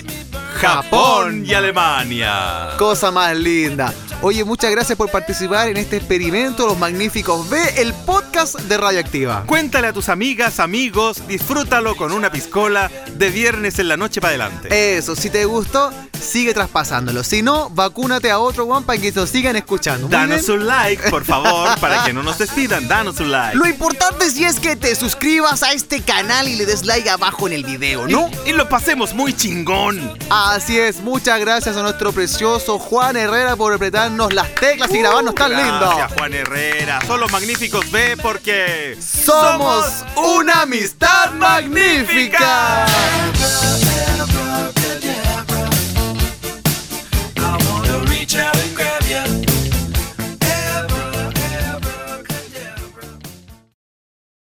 Japón 0.56 1.44
y 1.46 1.54
Alemania. 1.54 2.70
Cosa 2.80 3.12
más 3.12 3.38
linda. 3.38 3.94
Oye, 4.22 4.44
muchas 4.44 4.70
gracias 4.72 4.98
por 4.98 5.10
participar 5.10 5.70
en 5.70 5.78
este 5.78 5.96
experimento, 5.96 6.68
Los 6.68 6.78
Magníficos 6.78 7.50
B, 7.50 7.58
el 7.78 7.94
podcast 7.94 8.60
de 8.60 8.78
Radioactiva. 8.78 9.46
Cuéntale 9.46 9.88
a 9.88 9.94
tus 9.94 10.10
amigas, 10.10 10.60
amigos, 10.60 11.26
disfrútalo 11.26 11.96
con 11.96 12.12
una 12.12 12.30
piscola 12.30 12.92
de 13.16 13.30
viernes 13.30 13.80
en 13.80 13.88
la 13.88 13.96
noche 13.96 14.20
para 14.20 14.32
adelante. 14.32 14.98
Eso, 14.98 15.16
si 15.16 15.30
te 15.30 15.46
gustó, 15.46 15.94
sigue 16.20 16.54
traspasándolo. 16.54 17.24
Si 17.24 17.42
no, 17.42 17.70
vacúnate 17.70 18.30
a 18.30 18.40
otro 18.40 18.66
one 18.66 18.86
para 18.86 19.00
que 19.00 19.10
nos 19.14 19.30
sigan 19.30 19.56
escuchando. 19.56 20.08
Muy 20.08 20.12
Danos 20.12 20.46
bien. 20.48 20.60
un 20.60 20.68
like, 20.68 21.10
por 21.10 21.24
favor, 21.24 21.80
para 21.80 22.04
que 22.04 22.12
no 22.12 22.22
nos 22.22 22.38
despidan. 22.40 22.90
Danos 22.90 23.22
un 23.22 23.32
like. 23.32 23.56
Lo 23.58 23.68
importante 23.68 24.30
sí 24.30 24.44
es 24.44 24.60
que 24.60 24.76
te 24.76 24.96
suscribas 24.96 25.64
a 25.64 25.72
este 25.72 26.02
canal 26.02 26.50
y 26.50 26.56
le 26.58 26.66
des 26.66 26.84
like 26.86 27.10
abajo 27.10 27.48
en 27.48 27.54
el 27.54 27.64
video, 27.64 28.06
¿no? 28.06 28.30
Y, 28.46 28.50
y 28.50 28.54
lo 28.54 28.68
pasemos 28.68 29.14
muy 29.14 29.32
chingón. 29.32 30.12
Así 30.30 30.78
es, 30.78 31.00
muchas 31.00 31.40
gracias 31.40 31.78
a 31.78 31.84
nuestro 31.84 32.12
precioso 32.12 32.80
Juan 32.80 33.16
Herrera 33.16 33.56
por 33.56 33.80
las 34.18 34.56
teclas 34.56 34.92
y 34.92 35.00
grabarnos 35.00 35.36
tan 35.36 35.52
lindo. 35.56 35.80
Gracias, 35.80 36.14
Juan 36.18 36.34
Herrera. 36.34 37.00
Son 37.06 37.20
los 37.20 37.32
magníficos 37.32 37.90
B 37.92 38.18
porque 38.22 38.98
Somos 39.00 40.04
una 40.16 40.62
amistad 40.62 41.32
magnífica. 41.34 42.86